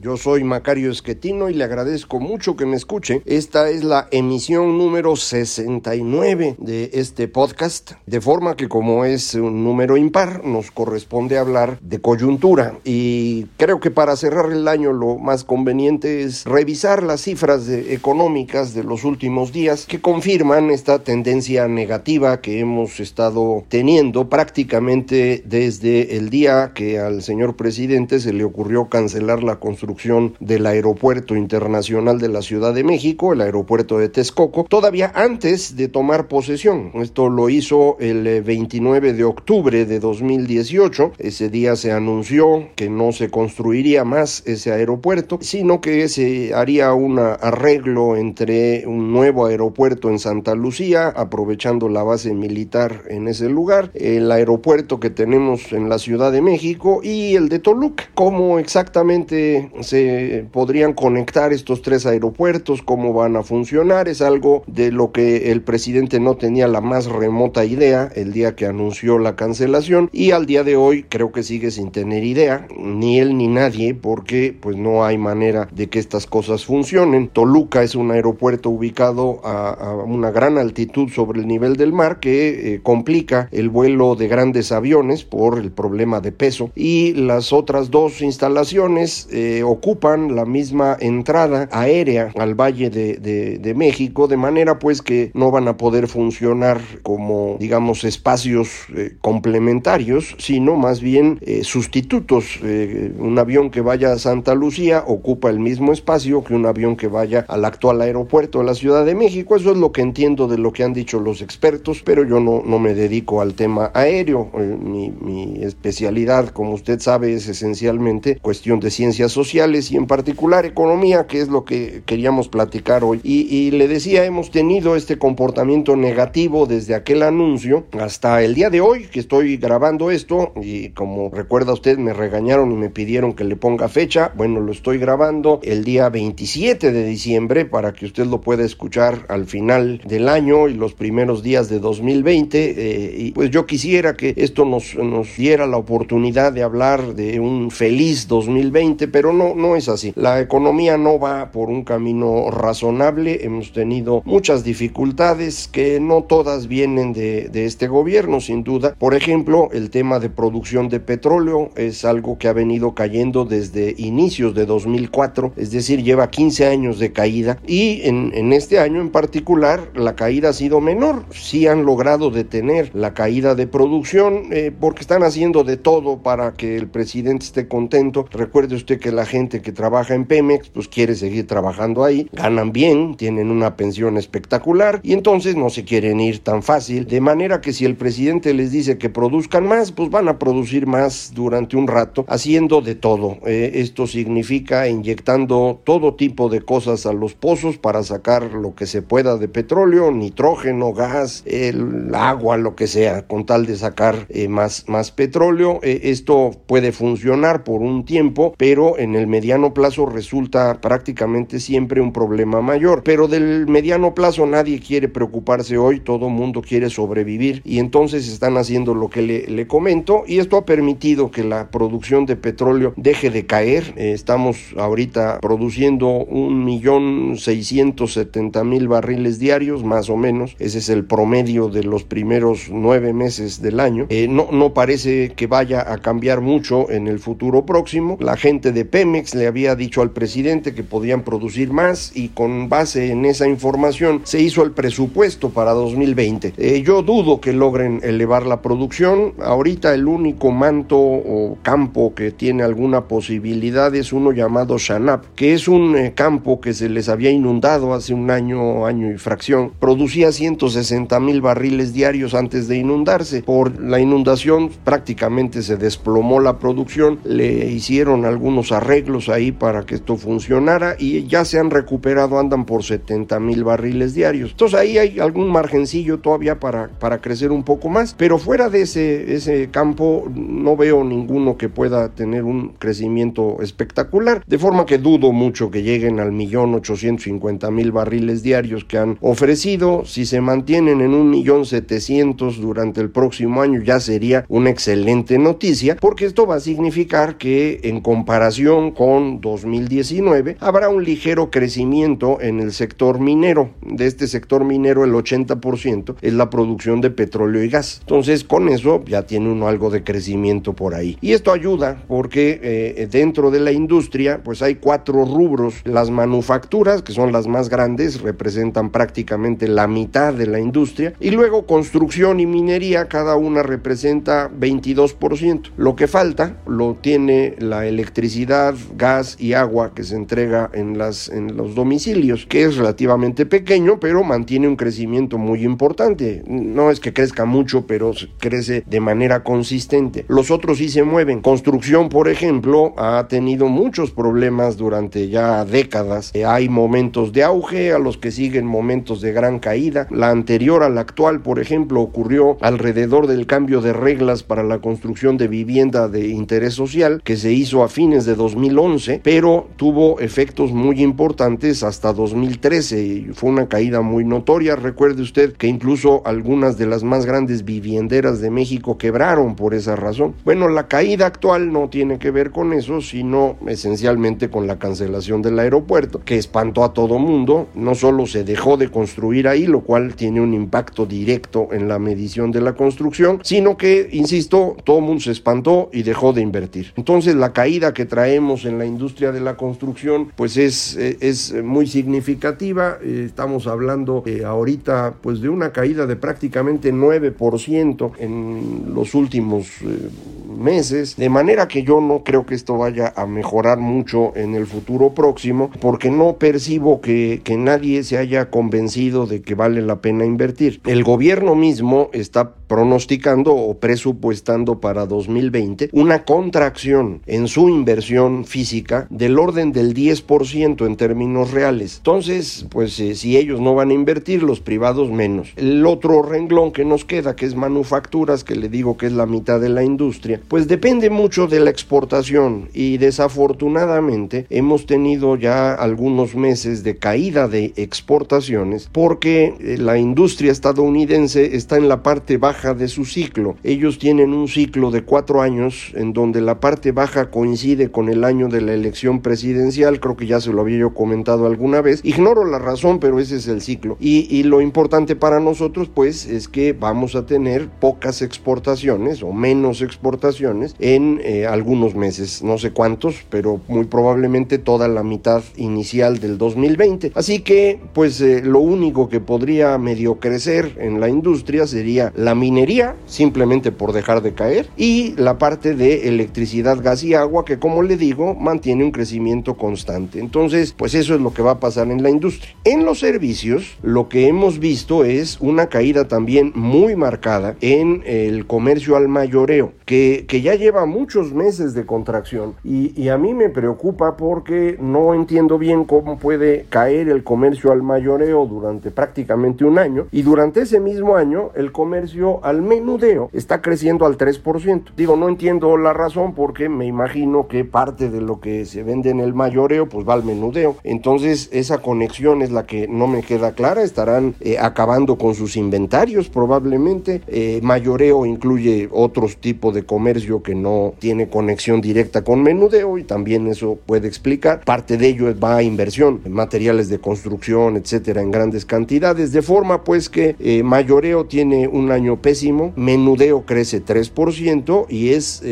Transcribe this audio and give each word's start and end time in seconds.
Yo 0.00 0.16
soy 0.16 0.42
Macario 0.42 0.90
Esquetino 0.90 1.50
y 1.50 1.54
le 1.54 1.64
agradezco 1.64 2.18
mucho 2.18 2.56
que 2.56 2.64
me 2.64 2.76
escuche. 2.76 3.20
Esta 3.26 3.68
es 3.68 3.84
la 3.84 4.08
emisión 4.10 4.78
número 4.78 5.16
69 5.16 6.56
de 6.58 6.90
este 6.94 7.28
podcast, 7.28 7.92
de 8.06 8.20
forma 8.22 8.56
que 8.56 8.68
como 8.68 9.04
es 9.04 9.34
un 9.34 9.64
número 9.64 9.98
impar, 9.98 10.44
nos 10.44 10.70
corresponde 10.70 11.36
hablar 11.36 11.78
de 11.82 12.00
coyuntura. 12.00 12.78
Y 12.84 13.44
creo 13.58 13.80
que 13.80 13.90
para 13.90 14.16
cerrar 14.16 14.50
el 14.50 14.66
año 14.66 14.92
lo 14.92 15.18
más 15.18 15.44
conveniente 15.44 16.22
es 16.22 16.46
revisar 16.46 17.02
las 17.02 17.22
cifras 17.22 17.68
económicas 17.68 18.72
de 18.72 18.84
los 18.84 19.04
últimos 19.04 19.52
días 19.52 19.84
que 19.84 20.00
confirman 20.00 20.70
esta 20.70 21.00
tendencia 21.00 21.68
negativa 21.68 22.40
que 22.40 22.60
hemos 22.60 22.98
estado 22.98 23.64
teniendo 23.68 24.30
prácticamente 24.30 25.42
desde 25.44 26.16
el 26.16 26.30
día 26.30 26.72
que 26.74 26.98
al 26.98 27.22
señor 27.22 27.56
presidente 27.56 28.20
se 28.20 28.32
le 28.32 28.44
ocurrió 28.44 28.88
cancelar 28.88 29.42
la 29.42 29.56
construcción 29.56 29.81
construcción 29.82 30.34
del 30.38 30.64
Aeropuerto 30.66 31.34
Internacional 31.34 32.20
de 32.20 32.28
la 32.28 32.40
Ciudad 32.40 32.72
de 32.72 32.84
México, 32.84 33.32
el 33.32 33.40
aeropuerto 33.40 33.98
de 33.98 34.08
Texcoco, 34.08 34.62
todavía 34.62 35.10
antes 35.12 35.74
de 35.74 35.88
tomar 35.88 36.28
posesión. 36.28 36.92
Esto 36.94 37.28
lo 37.28 37.48
hizo 37.48 37.96
el 37.98 38.42
29 38.42 39.08
eh, 39.08 39.12
de 39.12 39.24
octubre 39.24 39.84
de 39.84 39.98
2018. 39.98 41.14
Ese 41.18 41.48
día 41.48 41.74
se 41.74 41.90
anunció 41.90 42.68
que 42.76 42.88
no 42.88 43.10
se 43.10 43.28
construiría 43.28 44.04
más 44.04 44.44
ese 44.46 44.70
aeropuerto, 44.70 45.38
sino 45.40 45.80
que 45.80 46.08
se 46.08 46.54
haría 46.54 46.94
un 46.94 47.18
arreglo 47.18 48.14
entre 48.14 48.86
un 48.86 49.12
nuevo 49.12 49.46
aeropuerto 49.46 50.10
en 50.10 50.20
Santa 50.20 50.54
Lucía, 50.54 51.08
aprovechando 51.08 51.88
la 51.88 52.04
base 52.04 52.32
militar 52.34 53.02
en 53.08 53.26
ese 53.26 53.48
lugar, 53.48 53.90
el 53.94 54.30
aeropuerto 54.30 55.00
que 55.00 55.10
tenemos 55.10 55.72
en 55.72 55.88
la 55.88 55.98
Ciudad 55.98 56.30
de 56.30 56.40
México 56.40 57.00
y 57.02 57.34
el 57.34 57.48
de 57.48 57.58
Toluca. 57.58 58.04
¿Cómo 58.14 58.60
exactamente 58.60 59.71
se 59.80 60.46
podrían 60.52 60.92
conectar 60.92 61.52
estos 61.52 61.82
tres 61.82 62.06
aeropuertos, 62.06 62.82
cómo 62.82 63.12
van 63.12 63.36
a 63.36 63.42
funcionar, 63.42 64.08
es 64.08 64.22
algo 64.22 64.62
de 64.66 64.92
lo 64.92 65.12
que 65.12 65.50
el 65.50 65.62
presidente 65.62 66.20
no 66.20 66.36
tenía 66.36 66.68
la 66.68 66.80
más 66.80 67.06
remota 67.06 67.64
idea 67.64 68.10
el 68.14 68.32
día 68.32 68.54
que 68.54 68.66
anunció 68.66 69.18
la 69.18 69.36
cancelación 69.36 70.10
y 70.12 70.32
al 70.32 70.46
día 70.46 70.64
de 70.64 70.76
hoy 70.76 71.04
creo 71.08 71.32
que 71.32 71.42
sigue 71.42 71.70
sin 71.70 71.90
tener 71.90 72.24
idea, 72.24 72.66
ni 72.76 73.18
él 73.18 73.36
ni 73.36 73.48
nadie, 73.48 73.94
porque 73.94 74.56
pues 74.58 74.76
no 74.76 75.04
hay 75.04 75.18
manera 75.18 75.68
de 75.72 75.88
que 75.88 75.98
estas 75.98 76.26
cosas 76.26 76.64
funcionen. 76.64 77.28
Toluca 77.28 77.82
es 77.82 77.94
un 77.94 78.10
aeropuerto 78.10 78.70
ubicado 78.70 79.40
a, 79.44 79.94
una 80.04 80.30
gran 80.30 80.58
altitud 80.58 81.08
sobre 81.08 81.40
el 81.40 81.46
nivel 81.46 81.76
del 81.76 81.92
mar 81.92 82.20
que 82.20 82.74
eh, 82.74 82.80
complica 82.82 83.48
el 83.52 83.68
vuelo 83.68 84.14
de 84.14 84.28
grandes 84.28 84.72
aviones 84.72 85.24
por 85.24 85.58
el 85.58 85.70
problema 85.70 86.20
de 86.20 86.32
peso 86.32 86.70
y 86.74 87.12
las 87.14 87.52
otras 87.52 87.90
dos 87.90 88.20
instalaciones 88.20 89.28
eh, 89.30 89.61
ocupan 89.62 90.34
la 90.34 90.44
misma 90.44 90.96
entrada 90.98 91.68
aérea 91.70 92.32
al 92.36 92.54
Valle 92.54 92.90
de, 92.90 93.74
México, 93.76 94.28
de 94.28 94.36
manera 94.36 94.78
pues 94.78 95.02
que 95.02 95.30
no 95.34 95.50
van 95.50 95.68
a 95.68 95.76
poder 95.76 96.08
funcionar 96.08 96.80
como, 97.02 97.56
digamos, 97.58 98.04
espacios 98.04 98.68
eh, 98.94 99.16
complementarios, 99.20 100.34
sino 100.38 100.76
más 100.76 101.00
bien 101.00 101.38
eh, 101.42 101.64
sustitutos. 101.64 102.58
Eh, 102.62 103.12
un 103.18 103.38
avión 103.38 103.70
que 103.70 103.80
vaya 103.80 104.12
a 104.12 104.18
Santa 104.18 104.54
Lucía 104.54 105.04
ocupa 105.06 105.50
el 105.50 105.60
mismo 105.60 105.92
espacio 105.92 106.44
que 106.44 106.54
un 106.54 106.66
avión 106.66 106.96
que 106.96 107.08
vaya 107.08 107.44
al 107.48 107.64
actual 107.64 108.00
aeropuerto 108.00 108.58
de 108.58 108.64
la 108.64 108.74
Ciudad 108.74 109.04
de 109.04 109.14
México. 109.14 109.56
Eso 109.56 109.72
es 109.72 109.76
lo 109.76 109.92
que 109.92 110.02
entiendo 110.02 110.48
de 110.48 110.58
lo 110.58 110.72
que 110.72 110.84
han 110.84 110.92
dicho 110.92 111.20
los 111.20 111.40
expertos, 111.42 112.02
pero 112.04 112.24
yo 112.24 112.40
no, 112.40 112.62
no 112.64 112.78
me 112.78 112.94
dedico 112.94 113.40
al 113.40 113.54
tema 113.54 113.90
aéreo. 113.94 114.50
mi, 114.52 115.10
mi 115.20 115.62
especialidad, 115.62 116.48
como 116.48 116.72
usted 116.74 117.00
sabe, 117.00 117.34
es 117.34 117.48
esencialmente 117.48 118.38
cuestión 118.40 118.80
de 118.80 118.90
ciencias 118.90 119.32
sociales 119.32 119.51
y 119.54 119.96
en 119.96 120.06
particular 120.06 120.64
economía, 120.64 121.26
que 121.26 121.40
es 121.40 121.48
lo 121.48 121.64
que 121.64 122.02
queríamos 122.06 122.48
platicar 122.48 123.04
hoy. 123.04 123.20
Y, 123.22 123.70
le 123.72 123.86
decía, 123.86 124.24
hemos 124.24 124.50
tenido 124.50 124.96
este 124.96 125.18
comportamiento 125.18 125.94
negativo 125.94 126.66
desde 126.66 126.94
aquel 126.94 127.22
anuncio 127.22 127.84
hasta 128.00 128.42
el 128.42 128.54
día 128.54 128.70
de 128.70 128.80
hoy 128.80 129.04
que 129.04 129.20
estoy 129.20 129.58
grabando 129.58 130.10
esto 130.10 130.52
y 130.60 130.90
como 130.90 131.30
recuerda 131.30 131.72
usted 131.72 131.98
me 131.98 132.14
regañaron 132.14 132.72
y 132.72 132.76
me 132.76 132.88
pidieron 132.88 133.34
que 133.34 133.44
le 133.44 133.56
ponga 133.56 133.88
fecha. 133.88 134.32
Bueno, 134.36 134.60
lo 134.60 134.72
estoy 134.72 134.98
grabando 134.98 135.60
el 135.62 135.84
día 135.84 136.08
27 136.08 136.90
de 136.90 137.04
diciembre 137.04 137.66
para 137.66 137.92
que 137.92 138.06
usted 138.06 138.26
lo 138.26 138.40
pueda 138.40 138.64
escuchar 138.64 139.26
al 139.28 139.46
final 139.46 140.00
del 140.06 140.28
año 140.28 140.68
y 140.68 140.74
los 140.74 140.94
primeros 140.94 141.42
días 141.42 141.68
de 141.68 141.78
2020. 141.78 142.74
Eh, 142.76 143.14
y 143.18 143.32
pues 143.32 143.50
yo 143.50 143.66
quisiera 143.66 144.16
que 144.16 144.32
esto 144.36 144.64
nos, 144.64 144.94
nos 144.94 145.36
diera 145.36 145.66
la 145.66 145.76
oportunidad 145.76 146.52
de 146.52 146.62
hablar 146.62 147.14
de 147.14 147.38
un 147.38 147.70
feliz 147.70 148.28
2020, 148.28 149.08
pero 149.08 149.31
no 149.32 149.52
no, 149.54 149.76
es 149.76 149.88
así. 149.88 150.12
La 150.16 150.40
economía 150.40 150.96
no 150.96 151.18
va 151.18 151.50
por 151.50 151.68
un 151.68 151.84
camino 151.84 152.50
razonable. 152.50 153.44
Hemos 153.44 153.72
tenido 153.72 154.22
muchas 154.24 154.64
dificultades 154.64 155.68
que 155.68 156.00
no 156.00 156.24
todas 156.24 156.68
vienen 156.68 157.12
de, 157.12 157.50
este 157.52 157.86
gobierno, 157.88 158.40
sin 158.40 158.64
duda. 158.64 158.94
Por 158.98 159.14
ejemplo, 159.14 159.68
el 159.72 159.90
tema 159.90 160.18
de 160.18 160.30
producción 160.30 160.88
de 160.88 161.00
petróleo 161.00 161.70
es 161.76 162.04
algo 162.04 162.38
que 162.38 162.48
ha 162.48 162.52
venido 162.52 162.94
cayendo 162.94 163.44
desde 163.44 163.94
inicios 163.98 164.54
de 164.54 164.66
2004, 164.66 165.52
es 165.56 165.70
decir, 165.70 166.02
lleva 166.02 166.30
15 166.30 166.66
años 166.66 166.98
de 166.98 167.12
caída 167.12 167.58
y 167.66 168.02
en, 168.02 168.32
en 168.34 168.52
este 168.52 168.78
año 168.78 169.00
en 169.00 169.10
particular 169.10 169.90
la 169.94 170.16
caída 170.16 170.50
ha 170.50 170.52
sido 170.52 170.80
menor. 170.80 171.24
Sí 171.30 171.66
han 171.66 171.84
logrado 171.84 172.30
detener 172.30 172.90
la 172.94 173.14
caída 173.14 173.54
de 173.54 173.66
producción 173.66 174.48
eh, 174.50 174.72
porque 174.78 175.02
están 175.02 175.22
haciendo 175.22 175.64
de 175.64 175.76
todo 175.76 176.18
para 176.18 176.52
que 176.52 176.76
el 176.76 176.88
presidente 176.88 177.44
esté 177.44 177.68
contento. 177.68 178.26
Recuerde 178.30 178.74
usted 178.74 178.98
que 178.98 179.12
la 179.12 179.21
gente 179.26 179.62
que 179.62 179.72
trabaja 179.72 180.14
en 180.14 180.24
Pemex 180.24 180.68
pues 180.68 180.88
quiere 180.88 181.14
seguir 181.14 181.46
trabajando 181.46 182.04
ahí, 182.04 182.28
ganan 182.32 182.72
bien, 182.72 183.16
tienen 183.16 183.50
una 183.50 183.76
pensión 183.76 184.16
espectacular 184.16 185.00
y 185.02 185.12
entonces 185.12 185.56
no 185.56 185.70
se 185.70 185.84
quieren 185.84 186.20
ir 186.20 186.40
tan 186.40 186.62
fácil, 186.62 187.06
de 187.06 187.20
manera 187.20 187.60
que 187.60 187.72
si 187.72 187.84
el 187.84 187.96
presidente 187.96 188.54
les 188.54 188.72
dice 188.72 188.98
que 188.98 189.10
produzcan 189.10 189.66
más, 189.66 189.92
pues 189.92 190.10
van 190.10 190.28
a 190.28 190.38
producir 190.38 190.86
más 190.86 191.32
durante 191.34 191.76
un 191.76 191.86
rato, 191.86 192.24
haciendo 192.28 192.80
de 192.80 192.94
todo. 192.94 193.38
Eh, 193.46 193.72
esto 193.74 194.06
significa 194.06 194.88
inyectando 194.88 195.80
todo 195.84 196.14
tipo 196.14 196.48
de 196.48 196.62
cosas 196.62 197.06
a 197.06 197.12
los 197.12 197.34
pozos 197.34 197.78
para 197.78 198.02
sacar 198.02 198.52
lo 198.54 198.74
que 198.74 198.86
se 198.86 199.02
pueda 199.02 199.36
de 199.36 199.48
petróleo, 199.48 200.10
nitrógeno, 200.10 200.92
gas, 200.92 201.42
el 201.46 202.14
agua, 202.14 202.56
lo 202.56 202.74
que 202.74 202.86
sea, 202.86 203.26
con 203.26 203.46
tal 203.46 203.66
de 203.66 203.76
sacar 203.76 204.26
eh, 204.28 204.48
más, 204.48 204.88
más 204.88 205.10
petróleo. 205.10 205.80
Eh, 205.82 206.00
esto 206.04 206.50
puede 206.66 206.92
funcionar 206.92 207.64
por 207.64 207.80
un 207.80 208.04
tiempo, 208.04 208.54
pero 208.56 208.98
en 208.98 209.11
el 209.16 209.22
el 209.22 209.28
mediano 209.28 209.72
plazo 209.72 210.04
resulta 210.04 210.80
prácticamente 210.80 211.60
siempre 211.60 212.00
un 212.00 212.12
problema 212.12 212.60
mayor. 212.60 213.02
Pero 213.04 213.28
del 213.28 213.66
mediano 213.68 214.14
plazo 214.14 214.44
nadie 214.46 214.80
quiere 214.80 215.08
preocuparse 215.08 215.78
hoy, 215.78 216.00
todo 216.00 216.28
mundo 216.28 216.60
quiere 216.60 216.90
sobrevivir 216.90 217.62
y 217.64 217.78
entonces 217.78 218.28
están 218.28 218.56
haciendo 218.56 218.94
lo 218.94 219.08
que 219.08 219.22
le, 219.22 219.66
comento 219.68 220.24
y 220.26 220.38
esto 220.40 220.56
ha 220.56 220.66
permitido 220.66 221.30
que 221.30 221.44
la 221.44 221.70
producción 221.70 222.26
de 222.26 222.34
petróleo 222.34 222.92
deje 222.96 223.30
de 223.30 223.46
caer. 223.46 223.94
Eh, 223.96 224.10
estamos 224.12 224.74
ahorita 224.76 225.38
produciendo 225.40 226.08
un 226.08 226.64
millón 226.64 227.36
seiscientos 227.38 228.14
setenta 228.14 228.64
mil 228.64 228.88
barriles 228.88 229.38
diarios, 229.38 229.84
más 229.84 230.10
o 230.10 230.16
menos. 230.16 230.56
Ese 230.58 230.78
es 230.78 230.88
el 230.88 231.04
promedio 231.04 231.68
de 231.68 231.84
los 231.84 232.02
primeros 232.02 232.68
nueve 232.70 233.12
meses 233.12 233.62
del 233.62 233.78
año. 233.78 234.06
Eh, 234.08 234.26
no, 234.28 234.48
no 234.50 234.74
parece 234.74 235.32
que 235.36 235.46
vaya 235.46 235.92
a 235.92 235.98
cambiar 235.98 236.40
mucho 236.40 236.90
en 236.90 237.06
el 237.06 237.20
futuro 237.20 237.64
próximo. 237.64 238.16
La 238.20 238.36
gente 238.36 238.72
de 238.72 238.84
Pemex 239.02 239.34
le 239.34 239.48
había 239.48 239.74
dicho 239.74 240.00
al 240.00 240.12
presidente 240.12 240.74
que 240.74 240.84
podían 240.84 241.22
producir 241.22 241.72
más 241.72 242.12
y 242.14 242.28
con 242.28 242.68
base 242.68 243.10
en 243.10 243.24
esa 243.24 243.48
información 243.48 244.20
se 244.22 244.40
hizo 244.40 244.62
el 244.62 244.70
presupuesto 244.70 245.50
para 245.50 245.72
2020. 245.72 246.54
Eh, 246.56 246.82
yo 246.86 247.02
dudo 247.02 247.40
que 247.40 247.52
logren 247.52 247.98
elevar 248.04 248.46
la 248.46 248.62
producción. 248.62 249.32
Ahorita 249.42 249.92
el 249.92 250.06
único 250.06 250.52
manto 250.52 251.00
o 251.00 251.58
campo 251.64 252.14
que 252.14 252.30
tiene 252.30 252.62
alguna 252.62 253.08
posibilidad 253.08 253.92
es 253.92 254.12
uno 254.12 254.30
llamado 254.30 254.78
Shanap, 254.78 255.24
que 255.34 255.52
es 255.52 255.66
un 255.66 255.96
eh, 255.96 256.12
campo 256.14 256.60
que 256.60 256.72
se 256.72 256.88
les 256.88 257.08
había 257.08 257.32
inundado 257.32 257.94
hace 257.94 258.14
un 258.14 258.30
año, 258.30 258.86
año 258.86 259.10
y 259.10 259.18
fracción. 259.18 259.72
Producía 259.80 260.30
160 260.30 261.18
mil 261.18 261.40
barriles 261.40 261.92
diarios 261.92 262.34
antes 262.34 262.68
de 262.68 262.76
inundarse. 262.76 263.42
Por 263.42 263.82
la 263.82 263.98
inundación 263.98 264.70
prácticamente 264.84 265.62
se 265.62 265.76
desplomó 265.76 266.38
la 266.38 266.60
producción, 266.60 267.18
le 267.24 267.66
hicieron 267.66 268.24
algunos 268.24 268.70
arreglos 268.70 268.91
ahí 269.28 269.52
para 269.52 269.84
que 269.84 269.94
esto 269.94 270.16
funcionara 270.16 270.96
y 270.98 271.26
ya 271.26 271.44
se 271.44 271.58
han 271.58 271.70
recuperado, 271.70 272.38
andan 272.38 272.64
por 272.64 272.82
70 272.82 273.40
mil 273.40 273.64
barriles 273.64 274.14
diarios. 274.14 274.50
Entonces 274.50 274.78
ahí 274.78 274.98
hay 274.98 275.20
algún 275.20 275.50
margencillo 275.50 276.18
todavía 276.18 276.58
para, 276.60 276.88
para 276.88 277.20
crecer 277.20 277.52
un 277.52 277.62
poco 277.62 277.88
más, 277.88 278.14
pero 278.16 278.38
fuera 278.38 278.68
de 278.68 278.82
ese, 278.82 279.34
ese 279.34 279.70
campo 279.70 280.30
no 280.34 280.76
veo 280.76 281.04
ninguno 281.04 281.56
que 281.56 281.68
pueda 281.68 282.10
tener 282.10 282.44
un 282.44 282.74
crecimiento 282.78 283.58
espectacular, 283.62 284.42
de 284.46 284.58
forma 284.58 284.86
que 284.86 284.98
dudo 284.98 285.32
mucho 285.32 285.70
que 285.70 285.82
lleguen 285.82 286.20
al 286.20 286.32
millón 286.32 286.74
ochocientos 286.74 287.24
cincuenta 287.24 287.70
mil 287.70 287.92
barriles 287.92 288.42
diarios 288.42 288.84
que 288.84 288.98
han 288.98 289.18
ofrecido. 289.20 290.04
Si 290.04 290.26
se 290.26 290.40
mantienen 290.40 291.00
en 291.00 291.14
un 291.14 291.30
millón 291.30 291.66
setecientos 291.66 292.60
durante 292.60 293.00
el 293.00 293.10
próximo 293.10 293.62
año 293.62 293.80
ya 293.82 294.00
sería 294.00 294.44
una 294.48 294.70
excelente 294.70 295.38
noticia, 295.38 295.96
porque 296.00 296.24
esto 296.24 296.46
va 296.46 296.56
a 296.56 296.60
significar 296.60 297.38
que 297.38 297.80
en 297.84 298.00
comparación 298.00 298.81
con 298.90 299.40
2019 299.40 300.56
habrá 300.60 300.88
un 300.88 301.04
ligero 301.04 301.50
crecimiento 301.50 302.40
en 302.40 302.60
el 302.60 302.72
sector 302.72 303.20
minero. 303.20 303.70
De 303.80 304.06
este 304.06 304.26
sector 304.26 304.64
minero 304.64 305.04
el 305.04 305.12
80% 305.12 306.16
es 306.20 306.32
la 306.32 306.50
producción 306.50 307.00
de 307.00 307.10
petróleo 307.10 307.62
y 307.62 307.68
gas. 307.68 307.98
Entonces 308.00 308.44
con 308.44 308.68
eso 308.68 309.02
ya 309.06 309.22
tiene 309.22 309.50
uno 309.50 309.68
algo 309.68 309.90
de 309.90 310.04
crecimiento 310.04 310.72
por 310.74 310.94
ahí. 310.94 311.16
Y 311.20 311.32
esto 311.32 311.52
ayuda 311.52 312.02
porque 312.08 312.60
eh, 312.62 313.08
dentro 313.10 313.50
de 313.50 313.60
la 313.60 313.72
industria 313.72 314.42
pues 314.42 314.62
hay 314.62 314.76
cuatro 314.76 315.24
rubros. 315.24 315.74
Las 315.84 316.10
manufacturas, 316.10 317.02
que 317.02 317.12
son 317.12 317.32
las 317.32 317.46
más 317.46 317.68
grandes, 317.68 318.20
representan 318.20 318.90
prácticamente 318.90 319.68
la 319.68 319.86
mitad 319.86 320.34
de 320.34 320.46
la 320.46 320.60
industria. 320.60 321.14
Y 321.20 321.30
luego 321.30 321.66
construcción 321.66 322.40
y 322.40 322.46
minería, 322.46 323.08
cada 323.08 323.36
una 323.36 323.62
representa 323.62 324.50
22%. 324.50 325.70
Lo 325.76 325.96
que 325.96 326.08
falta 326.08 326.56
lo 326.66 326.94
tiene 326.94 327.54
la 327.58 327.86
electricidad, 327.86 328.71
gas 328.96 329.36
y 329.38 329.54
agua 329.54 329.92
que 329.94 330.04
se 330.04 330.16
entrega 330.16 330.70
en, 330.72 330.98
las, 330.98 331.28
en 331.28 331.56
los 331.56 331.74
domicilios, 331.74 332.46
que 332.46 332.64
es 332.64 332.76
relativamente 332.76 333.46
pequeño, 333.46 333.98
pero 334.00 334.24
mantiene 334.24 334.68
un 334.68 334.76
crecimiento 334.76 335.38
muy 335.38 335.64
importante. 335.64 336.42
No 336.46 336.90
es 336.90 337.00
que 337.00 337.12
crezca 337.12 337.44
mucho, 337.44 337.86
pero 337.86 338.12
crece 338.38 338.84
de 338.86 339.00
manera 339.00 339.42
consistente. 339.42 340.24
Los 340.28 340.50
otros 340.50 340.78
sí 340.78 340.88
se 340.88 341.02
mueven. 341.02 341.40
Construcción, 341.40 342.08
por 342.08 342.28
ejemplo, 342.28 342.94
ha 342.96 343.26
tenido 343.28 343.68
muchos 343.68 344.10
problemas 344.10 344.76
durante 344.76 345.28
ya 345.28 345.64
décadas. 345.64 346.30
Eh, 346.34 346.44
hay 346.44 346.68
momentos 346.68 347.32
de 347.32 347.42
auge 347.42 347.92
a 347.92 347.98
los 347.98 348.18
que 348.18 348.30
siguen 348.30 348.66
momentos 348.66 349.20
de 349.20 349.32
gran 349.32 349.58
caída. 349.58 350.06
La 350.10 350.30
anterior 350.30 350.82
a 350.82 350.88
la 350.88 351.00
actual, 351.00 351.40
por 351.40 351.58
ejemplo, 351.58 352.00
ocurrió 352.00 352.56
alrededor 352.60 353.26
del 353.26 353.46
cambio 353.46 353.80
de 353.80 353.92
reglas 353.92 354.42
para 354.42 354.62
la 354.62 354.78
construcción 354.78 355.36
de 355.36 355.48
vivienda 355.48 356.08
de 356.08 356.28
interés 356.28 356.74
social 356.74 357.20
que 357.24 357.36
se 357.36 357.52
hizo 357.52 357.82
a 357.82 357.88
fines 357.88 358.24
de 358.24 358.34
2011, 358.62 359.20
pero 359.22 359.68
tuvo 359.76 360.20
efectos 360.20 360.72
muy 360.72 361.02
importantes 361.02 361.82
hasta 361.82 362.12
2013 362.12 363.02
y 363.02 363.24
fue 363.32 363.50
una 363.50 363.68
caída 363.68 364.02
muy 364.02 364.24
notoria. 364.24 364.76
Recuerde 364.76 365.22
usted 365.22 365.54
que 365.54 365.66
incluso 365.66 366.22
algunas 366.24 366.78
de 366.78 366.86
las 366.86 367.02
más 367.02 367.26
grandes 367.26 367.64
vivienderas 367.64 368.40
de 368.40 368.50
México 368.50 368.98
quebraron 368.98 369.56
por 369.56 369.74
esa 369.74 369.96
razón. 369.96 370.34
Bueno, 370.44 370.68
la 370.68 370.86
caída 370.86 371.26
actual 371.26 371.72
no 371.72 371.88
tiene 371.88 372.18
que 372.18 372.30
ver 372.30 372.50
con 372.50 372.72
eso, 372.72 373.00
sino 373.00 373.56
esencialmente 373.66 374.48
con 374.48 374.66
la 374.66 374.78
cancelación 374.78 375.42
del 375.42 375.58
aeropuerto, 375.58 376.22
que 376.24 376.38
espantó 376.38 376.84
a 376.84 376.92
todo 376.92 377.18
mundo. 377.18 377.68
No 377.74 377.94
solo 377.94 378.26
se 378.26 378.44
dejó 378.44 378.76
de 378.76 378.88
construir 378.88 379.48
ahí, 379.48 379.66
lo 379.66 379.80
cual 379.80 380.14
tiene 380.14 380.40
un 380.40 380.54
impacto 380.54 381.06
directo 381.06 381.68
en 381.72 381.88
la 381.88 381.98
medición 381.98 382.52
de 382.52 382.60
la 382.60 382.74
construcción, 382.74 383.40
sino 383.42 383.76
que, 383.76 384.08
insisto, 384.12 384.76
todo 384.84 385.00
mundo 385.00 385.20
se 385.20 385.32
espantó 385.32 385.90
y 385.92 386.02
dejó 386.02 386.32
de 386.32 386.42
invertir. 386.42 386.92
Entonces, 386.96 387.34
la 387.34 387.52
caída 387.52 387.92
que 387.92 388.04
traemos 388.04 388.41
en 388.42 388.76
la 388.76 388.84
industria 388.84 389.30
de 389.30 389.40
la 389.40 389.56
construcción, 389.56 390.32
pues 390.34 390.56
es, 390.56 390.96
es 390.96 391.54
muy 391.62 391.86
significativa. 391.86 392.98
Estamos 393.02 393.68
hablando 393.68 394.24
eh, 394.26 394.44
ahorita, 394.44 395.14
pues 395.22 395.40
de 395.40 395.48
una 395.48 395.72
caída 395.72 396.06
de 396.06 396.16
prácticamente 396.16 396.92
9% 396.92 398.12
en 398.18 398.92
los 398.92 399.14
últimos 399.14 399.68
eh, 399.82 400.10
meses, 400.58 401.16
de 401.16 401.28
manera 401.28 401.68
que 401.68 401.84
yo 401.84 402.00
no 402.00 402.24
creo 402.24 402.44
que 402.44 402.56
esto 402.56 402.76
vaya 402.76 403.12
a 403.16 403.26
mejorar 403.26 403.78
mucho 403.78 404.36
en 404.36 404.56
el 404.56 404.66
futuro 404.66 405.14
próximo, 405.14 405.70
porque 405.80 406.10
no 406.10 406.34
percibo 406.34 407.00
que, 407.00 407.40
que 407.44 407.56
nadie 407.56 408.02
se 408.02 408.18
haya 408.18 408.50
convencido 408.50 409.26
de 409.26 409.40
que 409.40 409.54
vale 409.54 409.82
la 409.82 410.00
pena 410.00 410.24
invertir. 410.24 410.80
El 410.84 411.04
gobierno 411.04 411.54
mismo 411.54 412.10
está 412.12 412.54
pronosticando 412.66 413.54
o 413.54 413.78
presupuestando 413.78 414.80
para 414.80 415.06
2020 415.06 415.90
una 415.92 416.24
contracción 416.24 417.20
en 417.26 417.46
su 417.46 417.68
inversión 417.68 418.31
física 418.44 419.06
del 419.10 419.38
orden 419.38 419.72
del 419.72 419.94
10% 419.94 420.86
en 420.86 420.96
términos 420.96 421.50
reales. 421.50 421.98
Entonces, 421.98 422.66
pues 422.70 422.98
eh, 423.00 423.14
si 423.14 423.36
ellos 423.36 423.60
no 423.60 423.74
van 423.74 423.90
a 423.90 423.94
invertir, 423.94 424.42
los 424.42 424.60
privados 424.60 425.10
menos. 425.10 425.52
El 425.56 425.84
otro 425.86 426.22
renglón 426.22 426.72
que 426.72 426.84
nos 426.84 427.04
queda, 427.04 427.36
que 427.36 427.46
es 427.46 427.54
manufacturas, 427.54 428.44
que 428.44 428.56
le 428.56 428.68
digo 428.68 428.96
que 428.96 429.06
es 429.06 429.12
la 429.12 429.26
mitad 429.26 429.60
de 429.60 429.68
la 429.68 429.84
industria, 429.84 430.40
pues 430.48 430.68
depende 430.68 431.10
mucho 431.10 431.46
de 431.46 431.60
la 431.60 431.70
exportación 431.70 432.68
y 432.72 432.98
desafortunadamente 432.98 434.46
hemos 434.50 434.86
tenido 434.86 435.36
ya 435.36 435.74
algunos 435.74 436.34
meses 436.34 436.82
de 436.82 436.96
caída 436.96 437.48
de 437.48 437.72
exportaciones 437.76 438.88
porque 438.92 439.54
eh, 439.60 439.76
la 439.78 439.98
industria 439.98 440.52
estadounidense 440.52 441.56
está 441.56 441.76
en 441.76 441.88
la 441.88 442.02
parte 442.02 442.36
baja 442.36 442.74
de 442.74 442.88
su 442.88 443.04
ciclo. 443.04 443.56
Ellos 443.62 443.98
tienen 443.98 444.32
un 444.32 444.48
ciclo 444.48 444.90
de 444.90 445.02
cuatro 445.02 445.42
años 445.42 445.92
en 445.94 446.12
donde 446.12 446.40
la 446.40 446.60
parte 446.60 446.92
baja 446.92 447.30
coincide 447.30 447.90
con 447.90 448.08
el 448.08 448.21
año 448.24 448.48
de 448.48 448.60
la 448.60 448.74
elección 448.74 449.20
presidencial, 449.20 450.00
creo 450.00 450.16
que 450.16 450.26
ya 450.26 450.40
se 450.40 450.52
lo 450.52 450.62
había 450.62 450.78
yo 450.78 450.94
comentado 450.94 451.46
alguna 451.46 451.80
vez. 451.80 452.00
Ignoro 452.04 452.44
la 452.44 452.58
razón, 452.58 452.98
pero 452.98 453.20
ese 453.20 453.36
es 453.36 453.48
el 453.48 453.60
ciclo. 453.60 453.96
Y, 454.00 454.26
y 454.30 454.42
lo 454.44 454.60
importante 454.60 455.16
para 455.16 455.40
nosotros 455.40 455.88
pues 455.92 456.26
es 456.26 456.48
que 456.48 456.72
vamos 456.72 457.14
a 457.14 457.26
tener 457.26 457.68
pocas 457.68 458.22
exportaciones 458.22 459.22
o 459.22 459.32
menos 459.32 459.82
exportaciones 459.82 460.74
en 460.78 461.20
eh, 461.22 461.46
algunos 461.46 461.94
meses, 461.94 462.42
no 462.42 462.58
sé 462.58 462.72
cuántos, 462.72 463.24
pero 463.30 463.60
muy 463.68 463.84
probablemente 463.84 464.58
toda 464.58 464.88
la 464.88 465.02
mitad 465.02 465.42
inicial 465.56 466.18
del 466.18 466.38
2020. 466.38 467.12
Así 467.14 467.40
que, 467.40 467.80
pues 467.92 468.20
eh, 468.20 468.42
lo 468.42 468.60
único 468.60 469.08
que 469.08 469.20
podría 469.20 469.78
medio 469.78 470.16
crecer 470.16 470.76
en 470.78 471.00
la 471.00 471.08
industria 471.08 471.66
sería 471.66 472.12
la 472.16 472.34
minería, 472.34 472.94
simplemente 473.06 473.72
por 473.72 473.92
dejar 473.92 474.22
de 474.22 474.34
caer, 474.34 474.68
y 474.76 475.14
la 475.16 475.38
parte 475.38 475.74
de 475.74 476.08
electricidad, 476.08 476.82
gas 476.82 477.02
y 477.04 477.14
agua, 477.14 477.44
que 477.44 477.58
como 477.58 477.82
le 477.82 477.96
digo, 477.96 478.11
mantiene 478.38 478.84
un 478.84 478.90
crecimiento 478.90 479.54
constante. 479.54 480.18
Entonces, 480.18 480.72
pues 480.72 480.94
eso 480.94 481.14
es 481.14 481.20
lo 481.20 481.32
que 481.32 481.42
va 481.42 481.52
a 481.52 481.60
pasar 481.60 481.90
en 481.90 482.02
la 482.02 482.10
industria. 482.10 482.54
En 482.64 482.84
los 482.84 483.00
servicios, 483.00 483.76
lo 483.82 484.08
que 484.08 484.28
hemos 484.28 484.58
visto 484.58 485.04
es 485.04 485.38
una 485.40 485.66
caída 485.66 486.08
también 486.08 486.52
muy 486.54 486.96
marcada 486.96 487.56
en 487.60 488.02
el 488.06 488.46
comercio 488.46 488.96
al 488.96 489.08
mayoreo, 489.08 489.72
que 489.84 490.22
que 490.32 490.40
ya 490.40 490.54
lleva 490.54 490.86
muchos 490.86 491.32
meses 491.32 491.74
de 491.74 491.84
contracción 491.86 492.54
y, 492.64 493.08
a 493.08 493.18
mí 493.18 493.34
me 493.34 493.50
preocupa 493.50 494.16
porque 494.16 494.78
no 494.80 495.12
entiendo 495.12 495.58
bien 495.58 495.84
cómo 495.84 496.18
puede 496.18 496.64
caer 496.70 497.10
el 497.10 497.22
comercio 497.22 497.70
al 497.70 497.82
mayoreo 497.82 498.46
durante 498.46 498.90
prácticamente 498.90 499.66
un 499.66 499.78
año 499.78 500.06
y 500.10 500.22
durante 500.22 500.62
ese 500.62 500.80
mismo 500.80 501.16
año 501.16 501.50
el 501.54 501.70
comercio 501.70 502.42
al 502.44 502.62
menudeo 502.62 503.28
está 503.34 503.60
creciendo 503.60 504.06
al 504.06 504.16
3%. 504.16 504.92
Digo, 504.96 505.16
no 505.16 505.28
entiendo 505.28 505.76
la 505.76 505.92
razón 505.92 506.34
porque 506.34 506.70
me 506.70 506.86
imagino 506.86 507.46
que 507.46 507.66
parte 507.66 508.01
de 508.10 508.20
lo 508.20 508.40
que 508.40 508.64
se 508.64 508.82
vende 508.82 509.10
en 509.10 509.20
el 509.20 509.34
mayoreo 509.34 509.88
pues 509.88 510.06
va 510.06 510.14
al 510.14 510.24
menudeo. 510.24 510.76
Entonces 510.84 511.48
esa 511.52 511.78
conexión 511.78 512.42
es 512.42 512.50
la 512.50 512.66
que 512.66 512.88
no 512.88 513.06
me 513.06 513.22
queda 513.22 513.52
clara. 513.52 513.82
Estarán 513.82 514.34
eh, 514.40 514.58
acabando 514.58 515.16
con 515.16 515.34
sus 515.34 515.56
inventarios 515.56 516.28
probablemente. 516.28 517.22
Eh, 517.26 517.60
mayoreo 517.62 518.26
incluye 518.26 518.88
otros 518.90 519.36
tipos 519.36 519.74
de 519.74 519.84
comercio 519.84 520.42
que 520.42 520.54
no 520.54 520.94
tiene 520.98 521.28
conexión 521.28 521.80
directa 521.80 522.22
con 522.22 522.42
menudeo 522.42 522.98
y 522.98 523.04
también 523.04 523.46
eso 523.46 523.78
puede 523.86 524.08
explicar. 524.08 524.64
Parte 524.64 524.96
de 524.96 525.08
ello 525.08 525.34
va 525.38 525.56
a 525.56 525.62
inversión 525.62 526.20
en 526.24 526.32
materiales 526.32 526.88
de 526.88 526.98
construcción, 526.98 527.76
etcétera, 527.76 528.22
en 528.22 528.30
grandes 528.30 528.64
cantidades, 528.64 529.32
de 529.32 529.42
forma 529.42 529.84
pues 529.84 530.08
que 530.08 530.36
eh, 530.38 530.62
mayoreo 530.62 531.26
tiene 531.26 531.68
un 531.68 531.90
año 531.90 532.20
pésimo, 532.20 532.72
menudeo 532.76 533.44
crece 533.46 533.84
3% 533.84 534.86
y 534.88 535.10
es 535.10 535.42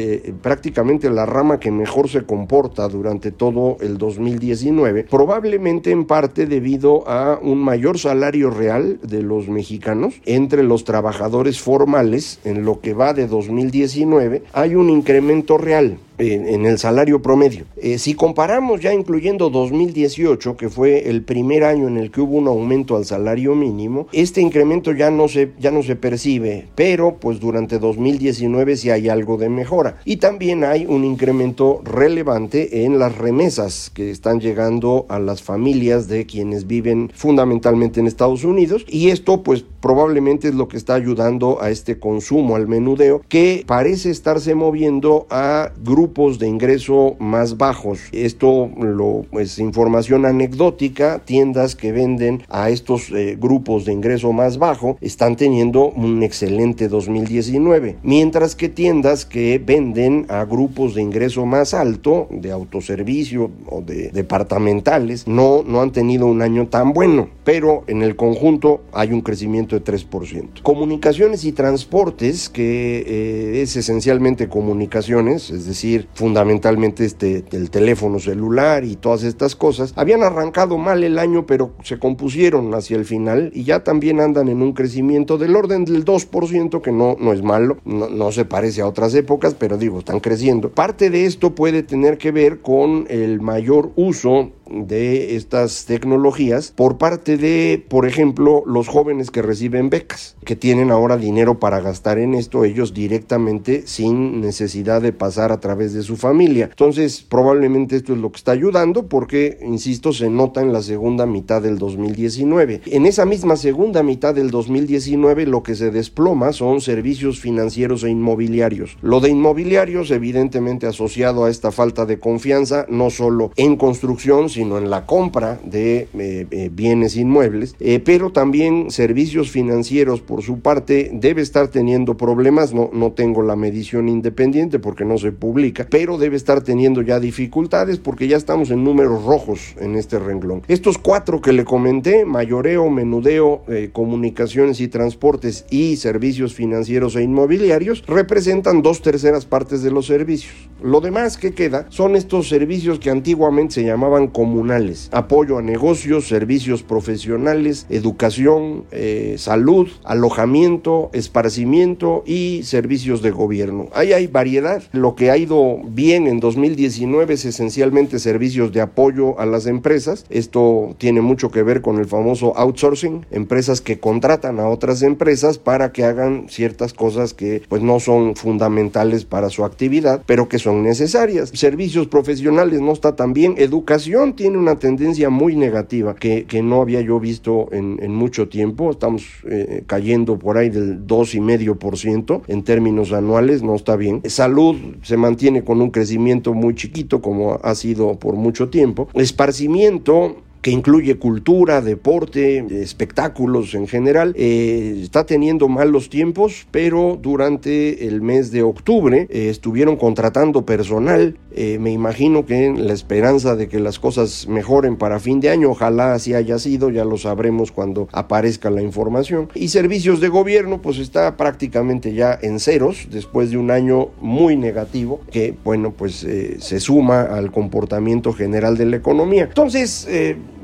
prácticamente 0.43 1.11
la 1.11 1.27
rama 1.27 1.61
que 1.61 1.71
mejor 1.71 2.09
se 2.09 2.23
comporta 2.41 2.89
durante 2.89 3.33
todo 3.33 3.77
el 3.81 3.99
2019, 3.99 5.05
probablemente 5.05 5.91
en 5.91 6.07
parte 6.07 6.47
debido 6.47 7.07
a 7.07 7.39
un 7.39 7.59
mayor 7.59 7.99
salario 7.99 8.49
real 8.49 8.99
de 9.03 9.23
los 9.23 9.49
mexicanos. 9.49 10.15
Entre 10.25 10.63
los 10.63 10.85
trabajadores 10.85 11.61
formales 11.61 12.41
en 12.45 12.65
lo 12.65 12.81
que 12.81 12.95
va 12.95 13.13
de 13.13 13.27
2019 13.27 14.45
hay 14.55 14.75
un 14.75 14.89
incremento 14.89 15.59
real 15.59 15.99
en, 16.21 16.67
el 16.67 16.79
salario 16.79 17.23
promedio. 17.23 17.65
Eh, 17.77 17.99
si 17.99 18.15
comparamos 18.15 18.81
ya 18.81 18.93
incluyendo 18.93 19.51
2018, 19.51 20.57
que 20.57 20.69
fue 20.69 21.09
el 21.09 21.23
primer 21.23 21.65
año 21.65 21.89
en 21.89 21.97
el 21.97 22.11
que 22.11 22.21
hubo 22.21 22.37
un 22.37 22.49
aumento 22.49 22.97
al 22.97 23.05
salario 23.05 23.55
mínimo, 23.55 24.07
este 24.13 24.41
incremento 24.41 24.93
ya 24.93 25.11
no 25.11 25.29
se, 25.29 25.53
ya 25.59 25.71
no 25.71 25.83
se 25.83 25.97
percibe, 25.97 26.69
pero 26.75 27.17
pues 27.17 27.41
durante 27.41 27.79
2019 27.79 28.77
sí 28.77 28.91
hay 28.91 29.09
algo 29.09 29.37
de 29.37 29.49
mejora. 29.49 29.99
Y 30.05 30.17
también 30.17 30.65
hay 30.65 30.87
un 30.87 31.05
incremento 31.05 31.81
relevante 31.85 32.85
en 32.85 32.99
las 32.99 33.17
remesas 33.17 33.91
que 33.91 34.11
están 34.11 34.41
llegando 34.41 35.07
a 35.09 35.19
las 35.19 35.43
familias 35.43 36.09
de 36.09 36.27
quienes 36.27 36.67
viven 36.67 37.11
fundamentalmente 37.15 38.01
en 38.01 38.07
Estados 38.07 38.45
Unidos. 38.45 38.85
Y 38.89 39.11
esto 39.11 39.43
pues 39.43 39.65
probablemente 39.81 40.49
es 40.49 40.55
lo 40.55 40.69
que 40.69 40.77
está 40.77 40.95
ayudando 40.95 41.63
a 41.63 41.71
este 41.71 41.99
consumo, 41.99 42.57
al 42.57 42.69
menudeo, 42.69 43.23
que 43.29 43.65
parece 43.67 44.11
estarse 44.11 44.55
moviendo 44.55 45.27
a 45.31 45.73
grupos 45.83 46.10
de 46.11 46.47
ingreso 46.47 47.17
más 47.19 47.57
bajos. 47.57 48.01
Esto 48.13 48.69
lo 48.77 49.21
es 49.23 49.27
pues, 49.31 49.59
información 49.59 50.27
anecdótica, 50.27 51.23
tiendas 51.25 51.77
que 51.77 51.93
venden 51.93 52.43
a 52.49 52.69
estos 52.69 53.11
eh, 53.11 53.39
grupos 53.41 53.85
de 53.85 53.93
ingreso 53.93 54.33
más 54.33 54.59
bajo 54.59 54.99
están 55.01 55.37
teniendo 55.37 55.91
un 55.91 56.23
excelente 56.23 56.89
2019, 56.89 57.97
mientras 58.03 58.55
que 58.55 58.69
tiendas 58.69 59.25
que 59.25 59.59
venden 59.65 60.27
a 60.29 60.45
grupos 60.45 60.95
de 60.95 61.03
ingreso 61.03 61.47
más 61.47 61.73
alto, 61.73 62.29
de 62.31 62.51
autoservicio 62.51 63.51
o 63.67 63.81
de 63.81 64.11
departamentales, 64.11 65.27
no, 65.27 65.63
no 65.67 65.81
han 65.81 65.93
tenido 65.93 66.27
un 66.27 66.43
año 66.43 66.69
tan 66.69 66.93
bueno, 66.93 67.29
pero 67.45 67.85
en 67.87 68.03
el 68.03 68.17
conjunto 68.17 68.83
hay 68.93 69.13
un 69.13 69.23
crecimiento 69.23 69.79
de 69.79 69.85
3%. 69.85 70.63
Comunicaciones 70.63 71.45
y 71.45 71.53
transportes, 71.53 72.49
que 72.49 73.05
eh, 73.07 73.63
es 73.63 73.77
esencialmente 73.77 74.49
comunicaciones, 74.49 75.51
es 75.51 75.67
decir, 75.67 76.00
fundamentalmente 76.15 77.05
este, 77.05 77.45
el 77.53 77.71
teléfono 77.71 78.19
celular 78.19 78.85
y 78.85 78.97
todas 78.97 79.23
estas 79.23 79.57
cosas, 79.57 79.93
habían 79.97 80.23
arrancado 80.23 80.79
mal 80.79 81.05
el 81.05 81.19
año, 81.19 81.47
pero 81.47 81.73
se 81.83 81.99
compusieron 81.99 82.75
hacia 82.75 82.97
el 82.97 83.05
final 83.05 83.51
y 83.55 83.65
ya 83.65 83.85
también 83.85 84.21
andan 84.21 84.49
en 84.49 84.63
un 84.63 84.73
crecimiento 84.73 85.39
del 85.39 85.57
orden 85.57 85.85
del 85.85 86.05
2%, 86.05 86.81
que 86.81 86.93
no, 86.93 87.17
no 87.21 87.33
es 87.33 87.43
malo, 87.43 87.79
no, 87.85 88.09
no 88.09 88.33
se 88.33 88.45
parece 88.45 88.83
a 88.83 88.87
otras 88.87 89.15
épocas, 89.15 89.55
pero 89.55 89.77
digo, 89.77 89.99
están 89.99 90.21
creciendo. 90.21 90.71
Parte 90.71 91.11
de 91.11 91.27
esto 91.27 91.55
puede 91.55 91.83
tener 91.83 92.19
que 92.19 92.33
ver 92.33 92.61
con 92.61 93.07
el 93.09 93.41
mayor 93.41 93.91
uso 93.97 94.51
de 94.71 95.37
estas 95.37 95.85
tecnologías 95.87 96.73
por 96.75 96.97
parte 96.99 97.37
de, 97.37 97.85
por 97.89 98.07
ejemplo, 98.07 98.63
los 98.67 98.89
jóvenes 98.89 99.31
que 99.31 99.43
reciben 99.43 99.91
becas, 99.91 100.37
que 100.45 100.57
tienen 100.57 100.91
ahora 100.91 101.17
dinero 101.17 101.59
para 101.59 101.81
gastar 101.81 102.19
en 102.19 102.35
esto 102.35 102.65
ellos 102.65 102.95
directamente 102.95 103.87
sin 103.87 104.41
necesidad 104.41 105.03
de 105.03 105.13
pasar 105.13 105.53
a 105.53 105.61
través 105.61 105.80
de 105.89 106.03
su 106.03 106.17
familia. 106.17 106.69
Entonces, 106.71 107.25
probablemente 107.29 107.97
esto 107.97 108.13
es 108.13 108.19
lo 108.19 108.31
que 108.31 108.37
está 108.37 108.53
ayudando 108.53 109.07
porque, 109.07 109.59
insisto, 109.63 110.13
se 110.13 110.29
nota 110.31 110.61
en 110.61 110.73
la 110.73 110.83
segunda 110.83 111.27
mitad 111.27 111.63
del 111.63 111.79
2019. 111.79 112.83
En 112.87 113.07
esa 113.07 113.25
misma 113.25 113.57
segunda 113.57 114.03
mitad 114.03 114.35
del 114.35 114.51
2019 114.51 115.47
lo 115.47 115.63
que 115.63 115.75
se 115.75 115.91
desploma 115.91 116.53
son 116.53 116.81
servicios 116.81 117.41
financieros 117.41 118.05
e 118.05 118.11
inmobiliarios. 118.11 118.97
Lo 119.03 119.21
de 119.21 119.31
inmobiliarios 119.31 120.11
evidentemente 120.11 120.87
asociado 120.87 121.45
a 121.45 121.51
esta 121.51 121.71
falta 121.71 122.07
de 122.07 122.19
confianza, 122.19 122.87
no 122.89 123.11
solo 123.11 123.53
en 123.57 123.77
construcción, 123.77 124.49
sino 124.49 124.79
en 124.79 124.91
la 124.91 125.07
compra 125.07 125.61
de 125.65 126.09
eh, 126.19 126.47
eh, 126.51 126.71
bienes 126.73 127.17
inmuebles, 127.17 127.77
eh, 127.81 128.01
pero 128.01 128.31
también 128.33 128.91
servicios 128.91 129.51
financieros 129.51 130.21
por 130.21 130.43
su 130.43 130.61
parte 130.61 131.11
debe 131.13 131.43
estar 131.43 131.69
teniendo 131.69 132.17
problemas, 132.17 132.75
no, 132.75 132.91
no 132.93 133.13
tengo 133.13 133.43
la 133.43 133.57
medición 133.57 134.09
independiente 134.09 134.79
porque 134.79 135.05
no 135.05 135.19
se 135.19 135.33
publica, 135.33 135.70
pero 135.89 136.19
debe 136.19 136.37
estar 136.37 136.63
teniendo 136.63 137.03
ya 137.03 137.21
dificultades 137.21 137.99
porque 137.99 138.29
ya 138.29 138.37
estamos 138.37 138.71
en 138.71 138.85
números 138.85 139.25
rojos 139.25 139.75
en 139.79 139.97
este 139.97 140.19
renglón. 140.19 140.63
Estos 140.69 140.99
cuatro 140.99 141.41
que 141.41 141.53
le 141.53 141.65
comenté, 141.65 142.25
mayoreo, 142.25 142.91
menudeo, 142.91 143.63
comunicaciones 143.93 144.81
y 144.81 144.89
transportes 144.89 145.65
y 145.71 145.97
servicios 145.97 146.55
financieros 146.55 147.17
e 147.17 147.23
inmobiliarios, 147.23 148.05
representan 148.07 148.83
dos 148.83 149.03
terceras 149.03 149.47
partes 149.47 149.83
de 149.83 149.91
los 149.91 150.07
servicios. 150.07 150.55
Lo 150.83 151.01
demás 151.01 151.37
que 151.37 151.53
queda 151.53 151.87
son 151.91 152.17
estos 152.17 152.49
servicios 152.49 152.99
que 152.99 153.11
antiguamente 153.11 153.75
se 153.75 153.85
llamaban 153.85 154.29
comunales, 154.29 155.09
apoyo 155.13 155.59
a 155.59 155.63
negocios, 155.63 156.29
servicios 156.29 156.83
profesionales, 156.83 157.87
educación, 157.91 158.85
eh, 158.91 159.37
salud, 159.39 159.89
alojamiento, 160.05 161.11
esparcimiento 161.13 162.23
y 162.27 162.63
servicios 162.65 163.23
de 163.23 163.31
gobierno. 163.31 163.89
Ahí 163.93 164.13
hay 164.13 164.27
variedad. 164.27 164.83
Lo 164.93 165.15
que 165.15 165.31
ha 165.31 165.37
ido 165.37 165.60
bien 165.85 166.27
en 166.27 166.41
2019 166.41 167.35
es 167.35 167.45
esencialmente 167.45 168.19
servicios 168.19 168.73
de 168.73 168.81
apoyo 168.81 169.39
a 169.39 169.47
las 169.47 169.67
empresas. 169.67 170.25
Esto 170.31 170.95
tiene 170.99 171.21
mucho 171.21 171.51
que 171.51 171.63
ver 171.63 171.81
con 171.83 171.99
el 171.99 172.07
famoso 172.07 172.57
outsourcing, 172.57 173.27
empresas 173.31 173.81
que 173.81 173.99
contratan 173.99 174.61
a 174.61 174.69
otras 174.69 175.03
empresas 175.03 175.59
para 175.59 175.93
que 175.93 176.05
hagan 176.05 176.47
ciertas 176.49 176.95
cosas 176.95 177.35
que 177.35 177.63
pues 177.69 177.83
no 177.83 178.01
son 178.01 178.37
fundamentales 178.37 179.25
para 179.25 179.51
su 179.51 179.65
actividad, 179.65 180.23
pero 180.27 180.49
que 180.49 180.59
son 180.59 180.83
necesarias. 180.83 181.51
Servicios 181.55 182.07
profesionales 182.07 182.81
no 182.81 182.93
está 182.93 183.17
tan 183.17 183.33
bien. 183.33 183.55
Educación 183.59 184.35
tiene 184.35 184.59
una 184.59 184.79
tendencia 184.79 185.31
muy 185.31 185.57
negativa 185.57 186.15
que, 186.15 186.45
que 186.45 186.63
no 186.63 186.81
había 186.81 187.01
yo 187.01 187.21
visto 187.21 187.69
en, 187.73 187.99
en 188.03 188.15
mucho 188.15 188.49
tiempo. 188.49 188.91
Estamos 188.91 189.25
eh, 189.49 189.83
cayendo 189.87 190.39
por 190.39 190.57
ahí 190.57 190.71
del 190.71 191.07
2,5% 191.07 192.43
en 192.47 192.63
términos 192.63 193.13
anuales, 193.13 193.63
no 193.63 193.75
está 193.75 193.97
bien. 193.97 194.23
Salud 194.27 194.77
se 195.03 195.17
mantiene 195.17 195.50
con 195.65 195.81
un 195.81 195.91
crecimiento 195.91 196.55
muy 196.55 196.75
chiquito 196.75 197.21
como 197.21 197.59
ha 197.63 197.75
sido 197.75 198.19
por 198.19 198.35
mucho 198.35 198.69
tiempo. 198.69 199.09
Esparcimiento 199.15 200.37
que 200.63 200.71
incluye 200.71 201.19
cultura, 201.19 201.81
deporte, 201.81 202.83
espectáculos 202.83 203.75
en 203.75 203.87
general, 203.87 204.35
eh, 204.37 205.01
está 205.03 205.25
teniendo 205.25 205.69
malos 205.69 206.11
tiempos, 206.11 206.67
pero 206.71 207.19
durante 207.21 208.07
el 208.07 208.21
mes 208.21 208.51
de 208.51 208.63
octubre 208.63 209.27
eh, 209.31 209.49
estuvieron 209.49 209.97
contratando 209.97 210.67
personal. 210.67 211.39
Eh, 211.53 211.79
me 211.81 211.91
imagino 211.91 212.47
que 212.47 212.67
en 212.67 212.87
la 212.87 212.93
esperanza 212.93 213.57
de 213.57 213.69
que 213.69 213.81
las 213.81 213.99
cosas 213.99 214.47
mejoren 214.49 214.97
para 214.97 215.19
fin 215.19 215.41
de 215.41 215.49
año, 215.49 215.71
ojalá 215.71 216.13
así 216.13 216.35
haya 216.35 216.59
sido, 216.59 216.91
ya 216.91 217.05
lo 217.05 217.17
sabremos 217.17 217.73
cuando 217.73 218.09
aparezca 218.13 218.71
la 218.71 218.83
información. 218.83 219.49
Y 219.55 219.69
servicios 219.69 220.21
de 220.21 220.29
gobierno, 220.29 220.83
pues 220.83 220.99
está 220.99 221.37
prácticamente 221.37 222.13
ya 222.13 222.39
en 222.41 222.61
ceros 222.61 223.09
después 223.11 223.51
de 223.51 223.57
un 223.57 223.71
año 223.71 224.11
muy 224.21 224.57
negativo 224.57 225.21
que, 225.33 225.55
bueno, 225.65 225.93
pues 225.97 226.15
se 226.15 226.81
suma 226.81 227.23
al 227.23 227.51
comportamiento 227.51 228.33
general 228.33 228.77
de 228.77 228.87
la 228.87 228.97
economía. 228.97 229.45
Entonces, 229.45 230.07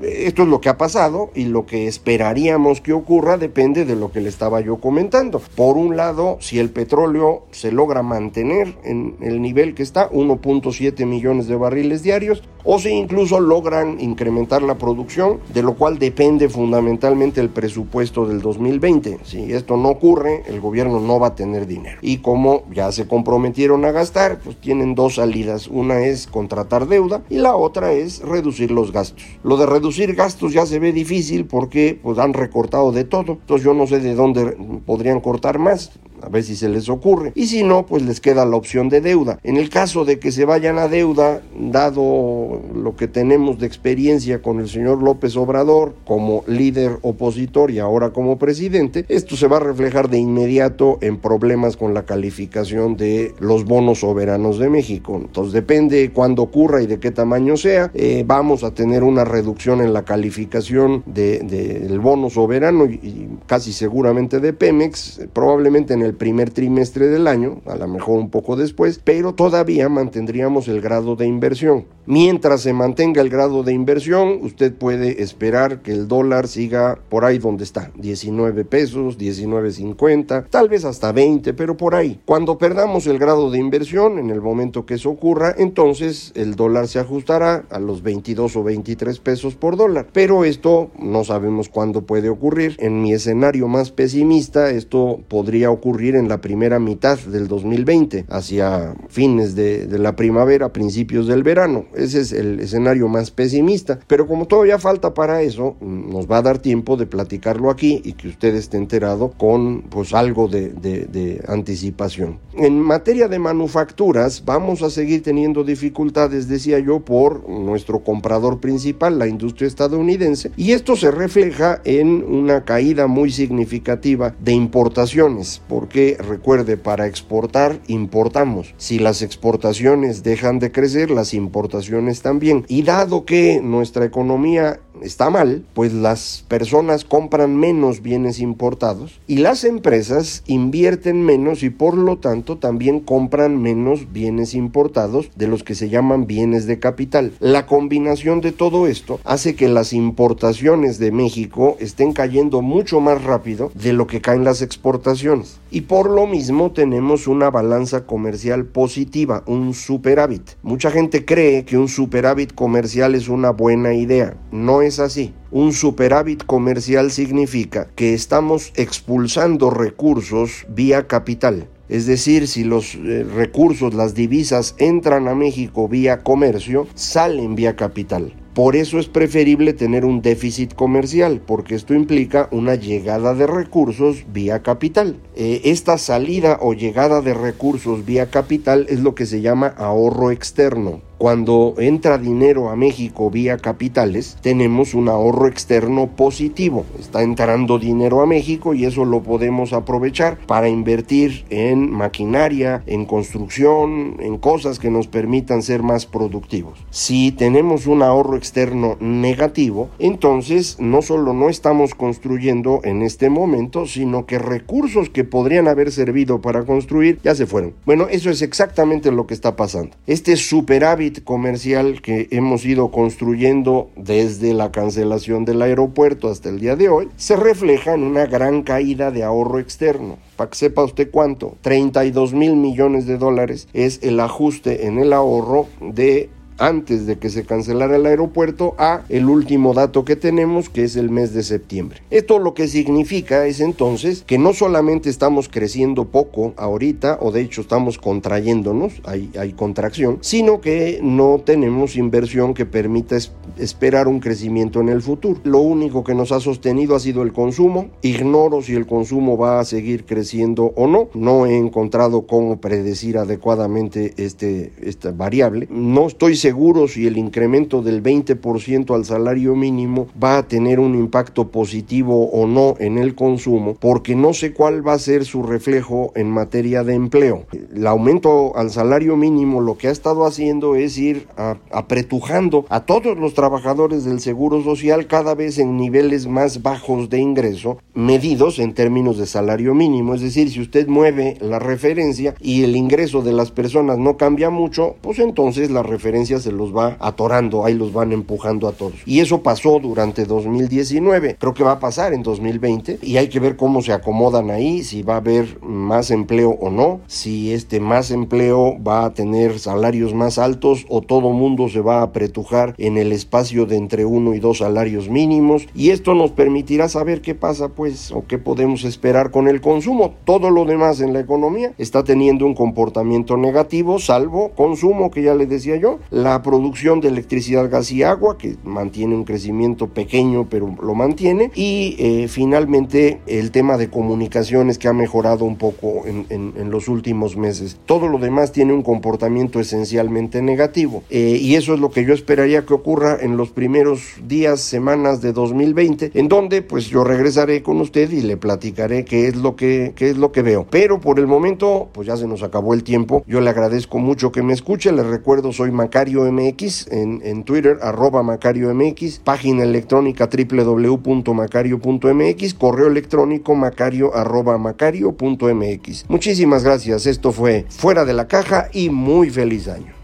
esto 0.03 0.43
es 0.43 0.49
lo 0.49 0.61
que 0.61 0.69
ha 0.69 0.77
pasado 0.77 1.31
y 1.35 1.45
lo 1.45 1.67
que 1.67 1.87
esperaríamos 1.87 2.81
que 2.81 2.93
ocurra 2.93 3.39
depende 3.39 3.85
de 3.85 3.97
lo 3.97 4.13
que 4.13 4.21
le 4.21 4.29
estaba 4.29 4.61
yo 4.61 4.77
comentando. 4.77 5.41
Por 5.55 5.77
un 5.77 5.97
lado, 5.97 6.37
si 6.41 6.59
el 6.59 6.71
petróleo 6.71 7.45
se 7.51 7.73
logra 7.73 8.03
mantener 8.03 8.77
en 8.85 9.17
el 9.21 9.41
nivel 9.41 9.75
que 9.75 9.83
está, 9.83 10.11
1.7 10.11 11.07
millones 11.07 11.47
de 11.47 11.57
barriles 11.57 12.03
diarios, 12.03 12.43
o 12.65 12.81
si 12.81 12.91
incluso 12.91 13.39
logran 13.39 14.01
incrementar 14.01 14.63
la 14.63 14.77
producción, 14.77 15.39
de 15.55 15.63
lo 15.63 15.75
cual 15.75 15.99
depende 15.99 16.49
fundamentalmente 16.49 17.41
el 17.41 17.49
presupuesto 17.49 18.27
del 18.27 18.41
2020. 18.41 19.21
Si 19.23 19.53
esto 19.53 19.77
no 19.77 19.89
ocurre, 19.89 20.43
el 20.49 20.61
gobierno 20.61 21.01
no 21.01 21.21
va 21.21 21.29
a 21.29 21.35
tener 21.37 21.67
dinero. 21.67 21.99
Y 22.03 22.19
como 22.19 22.65
ya 22.73 22.91
se 22.91 23.07
comprometieron 23.07 23.85
a 23.85 23.93
gastar, 23.93 24.41
pues 24.41 24.57
tienen 24.61 24.97
dos 24.97 25.15
salidas. 25.15 25.69
Una 25.69 26.01
es 26.01 26.27
contratar 26.27 26.89
deuda 26.89 27.23
y 27.31 27.37
la 27.37 27.55
otra 27.55 27.93
es 27.93 28.21
reducir 28.21 28.73
los 28.73 28.91
gastos. 28.91 29.25
Lo 29.45 29.57
de 29.57 29.67
reducir 29.87 30.17
gastos 30.17 30.53
ya 30.53 30.67
se 30.67 30.81
ve 30.81 30.93
difícil 30.93 31.45
porque 31.45 31.97
pues 32.03 32.19
han 32.19 32.33
recortado 32.33 32.91
de 32.91 33.05
todo. 33.05 33.39
Entonces 33.41 33.65
yo 33.65 33.73
no 33.73 33.87
sé 33.87 34.01
de 34.01 34.17
dónde 34.17 34.57
podrían 34.85 35.21
cortar 35.21 35.61
más 35.61 35.93
a 36.23 36.29
ver 36.29 36.43
si 36.43 36.57
se 36.57 36.69
les 36.69 36.89
ocurre. 36.89 37.33
Y 37.35 37.47
si 37.47 37.63
no, 37.63 37.87
pues 37.87 38.03
les 38.03 38.21
queda 38.21 38.45
la 38.45 38.57
opción 38.57 38.89
de 38.89 39.01
deuda. 39.01 39.39
En 39.43 39.57
el 39.57 39.69
caso 39.69 40.05
de 40.05 40.19
que 40.19 40.33
se 40.33 40.45
vayan 40.45 40.79
a 40.79 40.89
deuda, 40.89 41.43
dado 41.59 42.63
lo 42.75 42.97
que 42.97 43.09
tenemos 43.09 43.59
de 43.59 43.67
experiencia 43.67 44.43
con 44.43 44.61
el 44.61 44.69
señor 44.69 45.03
López 45.03 45.37
Obrador 45.37 45.95
como 46.05 46.45
líder 46.47 46.99
opositor 47.03 47.71
y 47.71 47.79
ahora 47.79 48.11
como 48.11 48.39
presidente, 48.39 49.05
esto 49.09 49.37
se 49.37 49.47
va 49.47 49.59
a 49.59 49.61
reflejar 49.61 50.09
de 50.11 50.19
inmediato 50.19 50.99
en 51.01 51.19
problemas 51.19 51.77
con 51.77 51.95
la 51.95 52.05
calificación 52.05 52.97
de 52.97 53.35
los 53.39 53.65
bonos 53.65 54.01
soberanos 54.01 54.59
de 54.59 54.71
México. 54.71 55.17
Entonces 55.17 55.53
depende 55.53 56.11
cuándo 56.13 56.43
ocurra 56.43 56.83
y 56.83 56.87
de 56.87 56.99
qué 56.99 57.11
tamaño 57.11 57.57
sea, 57.57 57.91
eh, 57.95 58.25
vamos 58.27 58.65
a 58.65 58.73
tener 58.73 59.03
una 59.03 59.25
reducción 59.25 59.76
en 59.81 59.93
la 59.93 60.05
calificación 60.05 61.03
del 61.07 61.47
de, 61.47 61.99
bono 61.99 62.31
soberano 62.31 62.87
y, 62.87 63.29
casi 63.47 63.73
seguramente 63.73 64.41
de 64.41 64.53
Pemex, 64.53 65.21
probablemente 65.33 65.95
en 65.95 66.03
el 66.03 66.15
primer 66.15 66.51
trimestre 66.51 67.09
del 67.09 67.27
año, 67.27 67.61
a 67.67 67.77
lo 67.77 67.89
mejor 67.89 68.19
un 68.19 68.31
poco 68.31 68.57
después, 68.57 69.01
pero 69.03 69.35
todavía 69.35 69.89
mantendríamos 69.89 70.69
el 70.69 70.81
grado 70.81 71.17
de 71.17 71.27
inversión. 71.27 71.85
Mientras 72.07 72.61
se 72.61 72.73
mantenga 72.73 73.21
el 73.21 73.29
grado 73.29 73.65
de 73.65 73.73
inversión, 73.73 74.39
usted 74.43 74.73
puede 74.73 75.23
esperar 75.23 75.83
que 75.83 75.91
el 75.91 76.07
dólar 76.07 76.47
siga 76.47 76.99
por 77.09 77.25
ahí 77.25 77.39
donde 77.39 77.65
está, 77.65 77.91
19 77.97 78.65
pesos, 78.65 79.19
19.50, 79.19 80.47
tal 80.49 80.69
vez 80.69 80.85
hasta 80.85 81.11
20, 81.11 81.53
pero 81.55 81.77
por 81.77 81.97
ahí. 81.97 82.21
Cuando 82.25 82.59
perdamos 82.59 83.09
el 83.09 83.19
grado 83.19 83.51
de 83.51 83.59
inversión, 83.59 84.19
en 84.19 84.31
el 84.31 84.41
momento 84.41 84.87
que 84.87 84.95
eso 84.95 85.11
ocurra, 85.11 85.55
entonces 85.59 86.33
el 86.37 86.55
dólar 86.55 86.87
se 86.87 87.01
ajustará 87.01 87.65
a 87.71 87.81
los 87.81 88.03
22 88.03 88.57
o 88.57 88.63
23 88.63 89.19
pesos 89.19 89.57
dólar. 89.75 90.07
Pero 90.13 90.45
esto 90.45 90.93
no 90.97 91.25
sabemos 91.25 91.69
cuándo 91.69 92.03
puede 92.03 92.29
ocurrir. 92.29 92.77
En 92.79 93.03
mi 93.03 93.13
escenario 93.13 93.67
más 93.67 93.91
pesimista, 93.91 94.71
esto 94.71 95.19
podría 95.27 95.73
ocurrir 95.73 96.15
en 96.15 96.29
la 96.29 96.41
primera 96.41 96.79
mitad 96.79 97.19
del 97.19 97.49
2020, 97.49 98.27
hacia 98.29 98.95
fines 99.09 99.57
de, 99.57 99.89
la 99.99 100.15
primavera, 100.15 100.73
principios 100.73 101.27
del 101.27 101.43
verano. 101.43 101.87
Ese 101.95 102.21
es 102.21 102.33
el 102.33 102.61
escenario 102.61 103.09
más 103.09 103.33
pesimista. 103.33 103.99
Pero 104.07 104.29
como 104.29 104.47
todavía 104.47 104.79
falta 104.79 105.15
para 105.15 105.43
eso, 105.43 105.75
nos 105.81 106.31
va 106.31 106.39
a 106.39 106.43
dar 106.43 106.59
tiempo 106.59 106.97
de 106.97 107.07
platicarlo 107.07 107.71
aquí 107.71 108.01
y 108.05 108.13
que 108.13 108.29
usted 108.29 108.55
esté 108.55 108.77
enterado 108.77 109.33
con 109.37 109.83
pues 109.83 110.15
algo 110.15 110.47
de 110.47 111.43
anticipación. 111.49 112.39
En 112.55 112.81
materia 112.81 113.29
de 113.29 113.39
manufacturas, 113.39 114.45
vamos 114.45 114.83
a 114.83 114.91
seguir 114.91 115.23
teniendo 115.23 115.65
dificultades, 115.65 116.49
decía 116.49 116.79
yo, 116.79 117.01
por 117.01 117.49
nuestro 117.49 118.01
comprador 118.01 118.61
principal, 118.61 119.19
la 119.19 119.27
industria 119.27 119.56
estadounidense, 119.65 120.51
y 120.57 120.73
esto 120.73 120.97
se 120.97 121.11
refleja 121.11 121.81
en 121.85 122.23
una 122.25 122.65
caída 122.65 123.07
muy 123.07 123.31
significativa 123.31 124.35
de 124.41 124.53
importaciones, 124.53 125.63
porque 125.69 126.17
recuerde, 126.19 126.77
para 126.77 127.07
exportar 127.07 127.81
importamos. 127.87 128.75
Si 128.77 128.99
las 128.99 129.23
exportaciones 129.23 130.23
dejan 130.23 130.59
de 130.59 130.73
crecer, 130.73 131.11
las 131.11 131.35
importaciones 131.35 132.23
también. 132.23 132.65
Y 132.69 132.83
dado 132.83 133.25
que 133.25 133.61
nuestra 133.63 134.05
economía 134.05 134.81
está 135.03 135.31
mal, 135.31 135.65
pues 135.75 135.93
las 135.93 136.45
personas 136.49 137.05
compran 137.05 137.57
menos 137.57 138.03
bienes 138.03 138.41
importados 138.41 139.21
y 139.27 139.39
las 139.39 139.65
empresas 139.65 140.43
invierten 140.47 141.23
menos 141.23 141.63
y 141.63 141.71
por 141.71 141.97
lo 141.97 142.19
tanto 142.19 142.59
también 142.59 143.01
compran 143.01 143.61
menos 143.61 144.13
bienes 144.13 144.55
importados 144.55 145.31
de 145.37 145.49
los 145.49 145.63
que 145.63 145.75
se 145.75 145.89
llaman 145.89 146.27
bienes 146.27 146.67
de 146.67 146.79
capital. 146.79 147.33
La 147.41 147.67
combinación 147.67 148.41
de 148.41 148.53
todo 148.53 148.87
esto 148.87 149.21
hace 149.25 149.46
que 149.55 149.69
las 149.69 149.93
importaciones 149.93 150.99
de 150.99 151.13
México 151.13 151.77
estén 151.79 152.13
cayendo 152.13 152.63
mucho 152.63 153.01
más 153.01 153.23
rápido 153.23 153.71
de 153.75 153.93
lo 153.93 154.07
que 154.07 154.21
caen 154.21 154.45
las 154.45 154.63
exportaciones. 154.63 155.59
Y 155.71 155.83
por 155.83 156.11
lo 156.11 156.27
mismo 156.27 156.73
tenemos 156.73 157.27
una 157.27 157.51
balanza 157.51 158.07
comercial 158.07 158.65
positiva, 158.65 159.43
un 159.47 159.75
superávit. 159.75 160.43
Mucha 160.63 160.91
gente 160.91 161.25
cree 161.25 161.65
que 161.65 161.79
un 161.79 161.89
superávit 161.89 162.55
comercial 162.55 163.15
es 163.15 163.29
una 163.29 163.51
buena 163.51 163.95
idea. 163.95 164.37
No 164.51 164.83
es 164.83 164.99
así. 164.99 165.33
Un 165.51 165.73
superávit 165.73 166.45
comercial 166.45 167.11
significa 167.11 167.89
que 167.95 168.15
estamos 168.15 168.73
expulsando 168.75 169.71
recursos 169.71 170.67
vía 170.69 171.07
capital. 171.07 171.69
Es 171.89 172.07
decir, 172.07 172.49
si 172.49 172.65
los 172.65 172.97
eh, 172.97 173.25
recursos, 173.25 173.95
las 173.95 174.15
divisas 174.15 174.75
entran 174.79 175.29
a 175.29 175.35
México 175.35 175.89
vía 175.89 176.23
comercio, 176.23 176.89
salen 176.95 177.55
vía 177.55 177.77
capital. 177.77 178.33
Por 178.57 178.75
eso 178.75 178.99
es 178.99 179.07
preferible 179.07 179.75
tener 179.75 180.07
un 180.07 180.23
déficit 180.23 180.73
comercial, 180.73 181.43
porque 181.47 181.75
esto 181.75 181.93
implica 181.93 182.49
una 182.51 182.75
llegada 182.75 183.35
de 183.35 183.47
recursos 183.47 184.25
vía 184.33 184.63
capital. 184.63 185.19
Eh, 185.35 185.61
esta 185.65 185.99
salida 185.99 186.59
o 186.63 186.73
llegada 186.73 187.21
de 187.21 187.35
recursos 187.35 188.07
vía 188.07 188.31
capital 188.31 188.87
es 188.89 189.01
lo 189.01 189.15
que 189.15 189.27
se 189.27 189.43
llama 189.43 189.75
ahorro 189.77 190.31
externo. 190.31 191.03
Cuando 191.19 191.75
entra 191.79 192.19
dinero 192.19 192.69
a 192.69 192.77
México 192.77 193.31
vía 193.31 193.57
capitales, 193.57 194.37
tenemos 194.43 194.93
un 194.93 195.09
ahorro 195.09 195.49
externo 195.49 196.09
positivo. 196.09 196.85
Está 196.99 197.23
entrando 197.23 197.79
dinero 197.79 198.21
a 198.21 198.27
México 198.27 198.75
y 198.75 198.85
eso 198.85 199.07
lo 199.07 199.23
podemos 199.23 199.73
aprovechar 199.73 200.37
para 200.47 200.69
invertir 200.69 201.47
en 201.49 201.91
maquinaria, 201.91 202.83
en 202.87 203.07
construcción, 203.07 204.17
en 204.21 204.37
cosas 204.37 204.79
que 204.79 204.91
nos 204.91 205.07
permitan 205.07 205.63
ser 205.63 205.83
más 205.83 206.05
productivos. 206.05 206.85
Si 206.91 207.33
tenemos 207.33 207.87
un 207.87 208.03
ahorro 208.03 208.37
externo 208.37 208.99
negativo, 209.01 209.89
entonces 209.99 210.77
no 210.81 211.01
solo 211.01 211.33
no 211.33 211.49
estamos 211.49 211.95
construyendo 211.95 212.81
en 212.85 213.01
este 213.01 213.31
momento, 213.31 213.87
sino 213.87 214.27
que 214.27 214.39
recursos 214.39 215.09
que 215.09 215.25
podrían 215.25 215.67
haber 215.67 215.93
servido 215.93 216.43
para 216.43 216.65
construir 216.65 217.21
ya 217.25 217.35
se 217.35 217.47
fueron. 217.47 217.73
Bueno, 217.87 218.07
eso 218.11 218.29
es 218.29 218.43
exactamente 218.43 219.11
lo 219.11 219.27
que 219.27 219.33
está 219.33 219.57
pasando. 219.57 219.97
Este 220.07 220.37
superávit 220.37 221.06
comercial 221.25 222.01
que 222.03 222.29
hemos 222.31 222.65
ido 222.65 222.91
construyendo 222.91 223.91
desde 223.97 224.55
la 224.55 224.73
cancelación 224.73 225.45
del 225.45 225.63
aeropuerto 225.63 226.29
hasta 226.29 226.49
el 226.49 226.61
día 226.61 226.77
de 226.77 226.89
hoy 226.89 227.09
se 227.17 227.37
refleja 227.37 227.95
en 227.95 228.03
una 228.03 228.27
gran 228.27 228.63
caída 228.63 229.11
de 229.11 229.25
ahorro 229.25 229.59
externo. 229.59 230.19
Para 230.37 230.51
que 230.51 230.57
sepa 230.57 230.85
usted 230.85 231.11
cuánto, 231.11 231.57
32 231.63 232.35
mil 232.35 232.57
millones 232.57 233.07
de 233.07 233.19
dólares 233.19 233.69
es 233.73 234.01
el 234.03 234.21
ajuste 234.21 234.87
en 234.87 234.99
el 234.99 235.13
ahorro 235.13 235.67
de 235.81 236.31
antes 236.59 237.07
de 237.07 237.19
que 237.19 237.31
se 237.31 237.45
cancelara 237.45 237.97
el 237.97 238.07
aeropuerto 238.07 238.75
a 238.79 239.03
el 239.09 239.29
último 239.29 239.75
dato 239.75 240.05
que 240.05 240.17
tenemos 240.17 240.69
que 240.69 240.85
es 240.85 240.97
el 240.97 241.11
mes 241.11 241.33
de 241.35 241.43
septiembre. 241.43 242.03
Esto 242.11 242.39
lo 242.39 242.55
que 242.55 242.69
significa 242.69 243.47
es 243.47 243.61
entonces 243.61 244.25
que 244.27 244.39
no 244.39 244.53
solamente 244.53 245.11
estamos 245.11 245.49
creciendo 245.49 246.07
poco 246.07 246.55
ahorita 246.57 247.19
o 247.21 247.31
de 247.31 247.43
hecho 247.43 247.61
estamos 247.61 247.99
contrayéndonos, 247.99 248.95
hay, 249.05 249.53
contracción, 249.57 250.19
sino 250.21 250.61
que 250.61 251.01
no 251.03 251.41
tenemos 251.45 251.97
inversión 251.97 252.53
que 252.53 252.67
permita 252.67 253.17
es, 253.17 253.33
esperar 253.59 254.09
un 254.09 254.21
crecimiento 254.21 254.81
en 254.81 254.89
el 254.89 255.03
futuro. 255.03 255.41
Lo 255.45 255.61
único 255.61 256.05
que 256.05 256.15
nos 256.15 256.33
ha 256.33 256.41
sostenido 256.41 256.95
ha 256.95 257.01
sido 257.01 257.23
el 257.23 257.33
consumo. 257.33 257.89
Ignoro 258.03 258.63
si 258.63 258.75
el 258.75 258.87
consumo 258.87 259.37
va 259.37 259.61
a 259.61 259.65
seguir 259.65 260.05
creciendo 260.05 260.73
o 260.77 260.87
no. 260.87 261.09
No 261.15 261.47
he 261.47 261.57
encontrado 261.57 262.27
cómo 262.27 262.61
predecir 262.61 263.19
adecuadamente 263.19 264.15
este, 264.17 264.73
esta 264.83 265.13
variable. 265.13 265.69
No 265.71 266.07
estoy 266.07 266.37
seguro 266.37 266.46
si 266.89 267.07
el 267.07 267.19
incremento 267.19 267.83
del 267.83 268.03
20% 268.03 268.95
al 268.95 269.05
salario 269.05 269.57
mínimo 269.57 270.07
va 270.23 270.39
a 270.39 270.49
tener 270.49 270.79
un 270.79 270.95
impacto 270.95 271.49
positivo 271.49 272.31
o 272.31 272.47
no 272.47 272.75
en 272.79 272.99
el 272.99 273.15
consumo, 273.15 273.77
porque 273.81 274.15
no 274.15 274.33
sé 274.33 274.53
cuál 274.53 274.87
va 274.87 274.93
a 274.93 274.99
ser 274.99 275.25
su 275.25 275.43
reflejo 275.43 276.13
en 276.15 276.31
materia 276.31 276.85
de 276.85 276.95
empleo. 276.95 277.47
El 277.75 277.87
aumento 277.87 278.57
al 278.57 278.71
salario 278.71 279.17
mínimo 279.17 279.61
lo 279.61 279.77
que 279.77 279.89
ha 279.89 279.91
estado 279.91 280.25
haciendo 280.25 280.77
es 280.77 280.99
ir 280.99 281.27
apretujando 281.71 282.65
a 282.69 282.85
todos 282.85 283.19
los 283.19 283.35
trabajadores 283.35 284.05
del 284.05 284.21
Seguro 284.21 284.63
Social 284.63 285.07
cada 285.07 285.35
vez 285.35 285.59
en 285.59 285.77
niveles 285.77 286.27
más 286.27 286.63
bajos 286.63 287.11
de 287.11 287.19
ingreso, 287.19 287.79
medidos 287.95 288.59
en 288.59 288.73
términos 288.73 289.19
de 289.19 289.27
salario 289.27 289.75
mínimo. 289.75 290.15
Es 290.15 290.21
decir, 290.21 290.51
si 290.51 290.61
usted 290.61 290.87
mueve 290.87 291.37
la 291.41 291.59
referencia 291.59 292.35
y 292.41 292.63
el 292.63 292.77
ingreso 292.77 293.23
de 293.23 293.33
las 293.33 293.51
personas 293.51 293.99
no 293.99 294.17
cambia 294.17 294.51
mucho, 294.51 294.97
pues 295.01 295.19
entonces 295.19 295.71
la 295.71 295.83
referencia 295.83 296.36
se 296.41 296.53
los 296.53 296.75
va 296.75 296.97
atorando, 297.01 297.65
ahí 297.65 297.75
los 297.75 297.93
van 297.93 298.13
empujando 298.13 298.69
a 298.69 298.73
todos. 298.73 298.95
Y 299.05 299.21
eso 299.21 299.43
pasó 299.43 299.79
durante 299.81 300.25
2019, 300.25 301.37
creo 301.39 301.55
que 301.55 301.65
va 301.65 301.73
a 301.73 301.81
pasar 301.81 302.13
en 302.13 302.23
2020 302.23 302.99
y 303.03 303.17
hay 303.17 303.29
que 303.29 303.41
ver 303.41 303.57
cómo 303.57 303.83
se 303.83 303.93
acomodan 303.93 304.51
ahí, 304.51 304.83
si 304.83 305.03
va 305.03 305.15
a 305.15 305.19
haber 305.19 305.61
más 305.63 306.11
empleo 306.11 306.51
o 306.51 306.71
no, 306.71 307.01
si 307.07 307.53
este 307.53 307.81
más 307.81 308.11
empleo 308.11 308.77
va 308.83 309.05
a 309.05 309.15
tener 309.15 309.59
salarios 309.59 310.15
más 310.15 310.39
altos 310.39 310.87
o 310.89 311.01
todo 311.03 311.31
mundo 311.31 311.69
se 311.69 311.81
va 311.81 312.01
a 312.01 312.03
apretujar 312.03 312.75
en 312.79 312.97
el 312.97 313.13
espacio 313.13 313.67
de 313.67 313.77
entre 313.77 314.05
uno 314.05 314.35
y 314.35 314.41
dos 314.41 314.59
salarios 314.59 315.09
mínimos 315.09 315.67
y 315.75 315.91
esto 315.91 316.15
nos 316.15 316.33
permitirá 316.33 316.89
saber 316.89 317.21
qué 317.21 317.35
pasa 317.35 317.69
pues 317.69 318.13
o 318.13 318.25
qué 318.27 318.39
podemos 318.39 318.85
esperar 318.85 319.31
con 319.31 319.49
el 319.49 319.61
consumo. 319.61 320.15
Todo 320.25 320.51
lo 320.51 320.65
demás 320.65 321.01
en 321.01 321.13
la 321.13 321.21
economía 321.21 321.73
está 321.79 322.05
teniendo 322.05 322.47
un 322.47 322.55
comportamiento 322.55 323.37
negativo, 323.37 323.99
salvo 323.99 324.51
consumo 324.51 325.11
que 325.11 325.23
ya 325.23 325.35
le 325.35 325.47
decía 325.47 325.77
yo, 325.77 325.99
producción 326.43 327.01
de 327.01 327.09
electricidad, 327.09 327.71
gas 327.71 327.91
y 327.93 328.03
agua, 328.03 328.39
que 328.39 328.57
mantiene 328.65 329.15
un 329.15 329.25
crecimiento 329.25 329.89
pequeño, 329.89 330.47
pero 330.49 330.75
lo 330.81 330.95
mantiene, 330.95 331.51
y 331.55 331.97
eh, 331.99 332.29
finalmente 332.29 333.21
el 333.27 333.51
tema 333.51 333.77
de 333.77 333.89
comunicaciones 333.89 334.79
que 334.79 334.89
ha 334.89 334.93
mejorado 334.93 335.45
un 335.45 335.57
poco 335.57 336.05
en, 336.07 336.27
los 336.71 336.89
últimos 336.89 337.37
meses. 337.37 337.79
Todo 337.87 338.09
lo 338.09 338.19
demás 338.19 338.51
tiene 338.51 338.73
un 338.73 338.83
comportamiento 338.83 339.61
esencialmente 339.61 340.43
negativo, 340.43 341.03
eh, 341.11 341.39
y 341.41 341.55
eso 341.55 341.75
es 341.75 341.81
lo 341.81 341.91
que 341.91 342.05
yo 342.05 342.13
esperaría 342.13 342.67
que 342.67 342.75
ocurra 342.75 343.19
en 343.21 343.37
los 343.37 343.51
primeros 343.51 344.03
días, 344.27 344.61
semanas 344.61 345.21
de 345.21 345.33
2020, 345.33 346.11
en 346.15 346.29
donde 346.29 346.63
pues 346.63 346.89
yo 346.89 347.05
regresaré 347.05 347.63
con 347.63 347.81
usted 347.81 348.11
y 348.11 348.23
le 348.23 348.37
platicaré 348.37 349.05
qué 349.05 349.29
es 349.29 349.37
lo 349.37 349.57
que, 349.57 349.93
qué 349.95 350.11
es 350.11 350.17
lo 350.17 350.33
que 350.33 350.43
veo. 350.43 350.67
Pero 350.71 351.01
por 351.01 351.19
el 351.19 351.27
momento, 351.27 351.89
pues 351.93 352.07
ya 352.07 352.17
se 352.17 352.27
nos 352.27 352.43
acabó 352.43 352.75
el 352.75 352.83
tiempo. 352.83 353.25
Yo 353.27 353.41
le 353.41 353.51
agradezco 353.51 353.99
mucho 353.99 354.33
que 354.33 354.43
me 354.43 354.53
escuche. 354.53 354.93
Les 354.93 355.07
recuerdo, 355.07 355.53
soy 355.53 355.71
Macario 356.17 356.33
MX 356.33 356.89
en, 356.91 357.21
en 357.23 357.45
Twitter, 357.45 357.79
arroba 357.83 358.23
Macario 358.23 358.75
MX, 358.75 359.19
página 359.19 359.65
electrónica 359.65 360.29
www.macario.mx, 360.29 362.55
correo 362.55 362.87
electrónico 362.87 363.55
macario 363.55 364.15
arroba 364.15 364.57
macario.mx. 364.59 366.09
Muchísimas 366.09 366.65
gracias. 366.65 367.05
Esto 367.07 367.33
fue 367.33 367.67
Fuera 367.69 368.07
de 368.07 368.15
la 368.15 368.29
Caja 368.29 368.69
y 368.73 368.91
muy 368.91 369.31
feliz 369.31 369.69
año. 369.69 369.95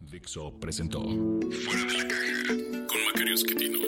Dixo 0.00 0.52
presentó 0.60 1.02
Fuera 1.02 1.84
de 1.84 1.92
la 1.98 2.08
Caja 2.08 2.54
con 2.86 3.04
Macario 3.06 3.34
Esquetino. 3.34 3.78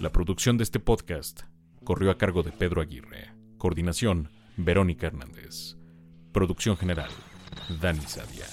La 0.00 0.10
producción 0.10 0.56
de 0.56 0.62
este 0.62 0.78
podcast 0.78 1.40
corrió 1.82 2.12
a 2.12 2.18
cargo 2.18 2.44
de 2.44 2.52
Pedro 2.52 2.80
Aguirre. 2.80 3.32
Coordinación, 3.58 4.28
Verónica 4.56 5.08
Hernández. 5.08 5.76
Producción 6.32 6.76
general, 6.76 7.10
Dani 7.80 8.02
Sadia. 8.06 8.46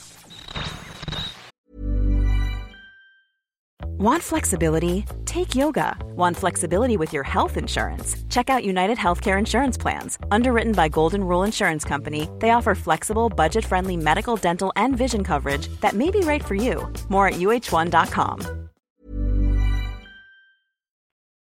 Want 3.98 4.24
flexibility? 4.24 5.06
Take 5.26 5.54
yoga. 5.54 5.96
Want 6.16 6.36
flexibility 6.36 6.98
with 6.98 7.14
your 7.14 7.24
health 7.24 7.58
insurance? 7.58 8.18
Check 8.30 8.50
out 8.50 8.64
United 8.64 8.98
Healthcare 8.98 9.38
Insurance 9.38 9.78
Plans. 9.78 10.18
Underwritten 10.32 10.74
by 10.74 10.90
Golden 10.90 11.24
Rule 11.24 11.44
Insurance 11.44 11.86
Company, 11.86 12.28
they 12.40 12.50
offer 12.50 12.74
flexible, 12.74 13.30
budget 13.30 13.66
friendly 13.66 13.98
medical, 13.98 14.36
dental, 14.36 14.74
and 14.76 14.98
vision 14.98 15.24
coverage 15.24 15.68
that 15.82 15.94
may 15.94 16.10
be 16.10 16.22
right 16.22 16.44
for 16.44 16.56
you. 16.56 16.92
More 17.10 17.28
at 17.28 17.36
uh1.com. 17.36 18.65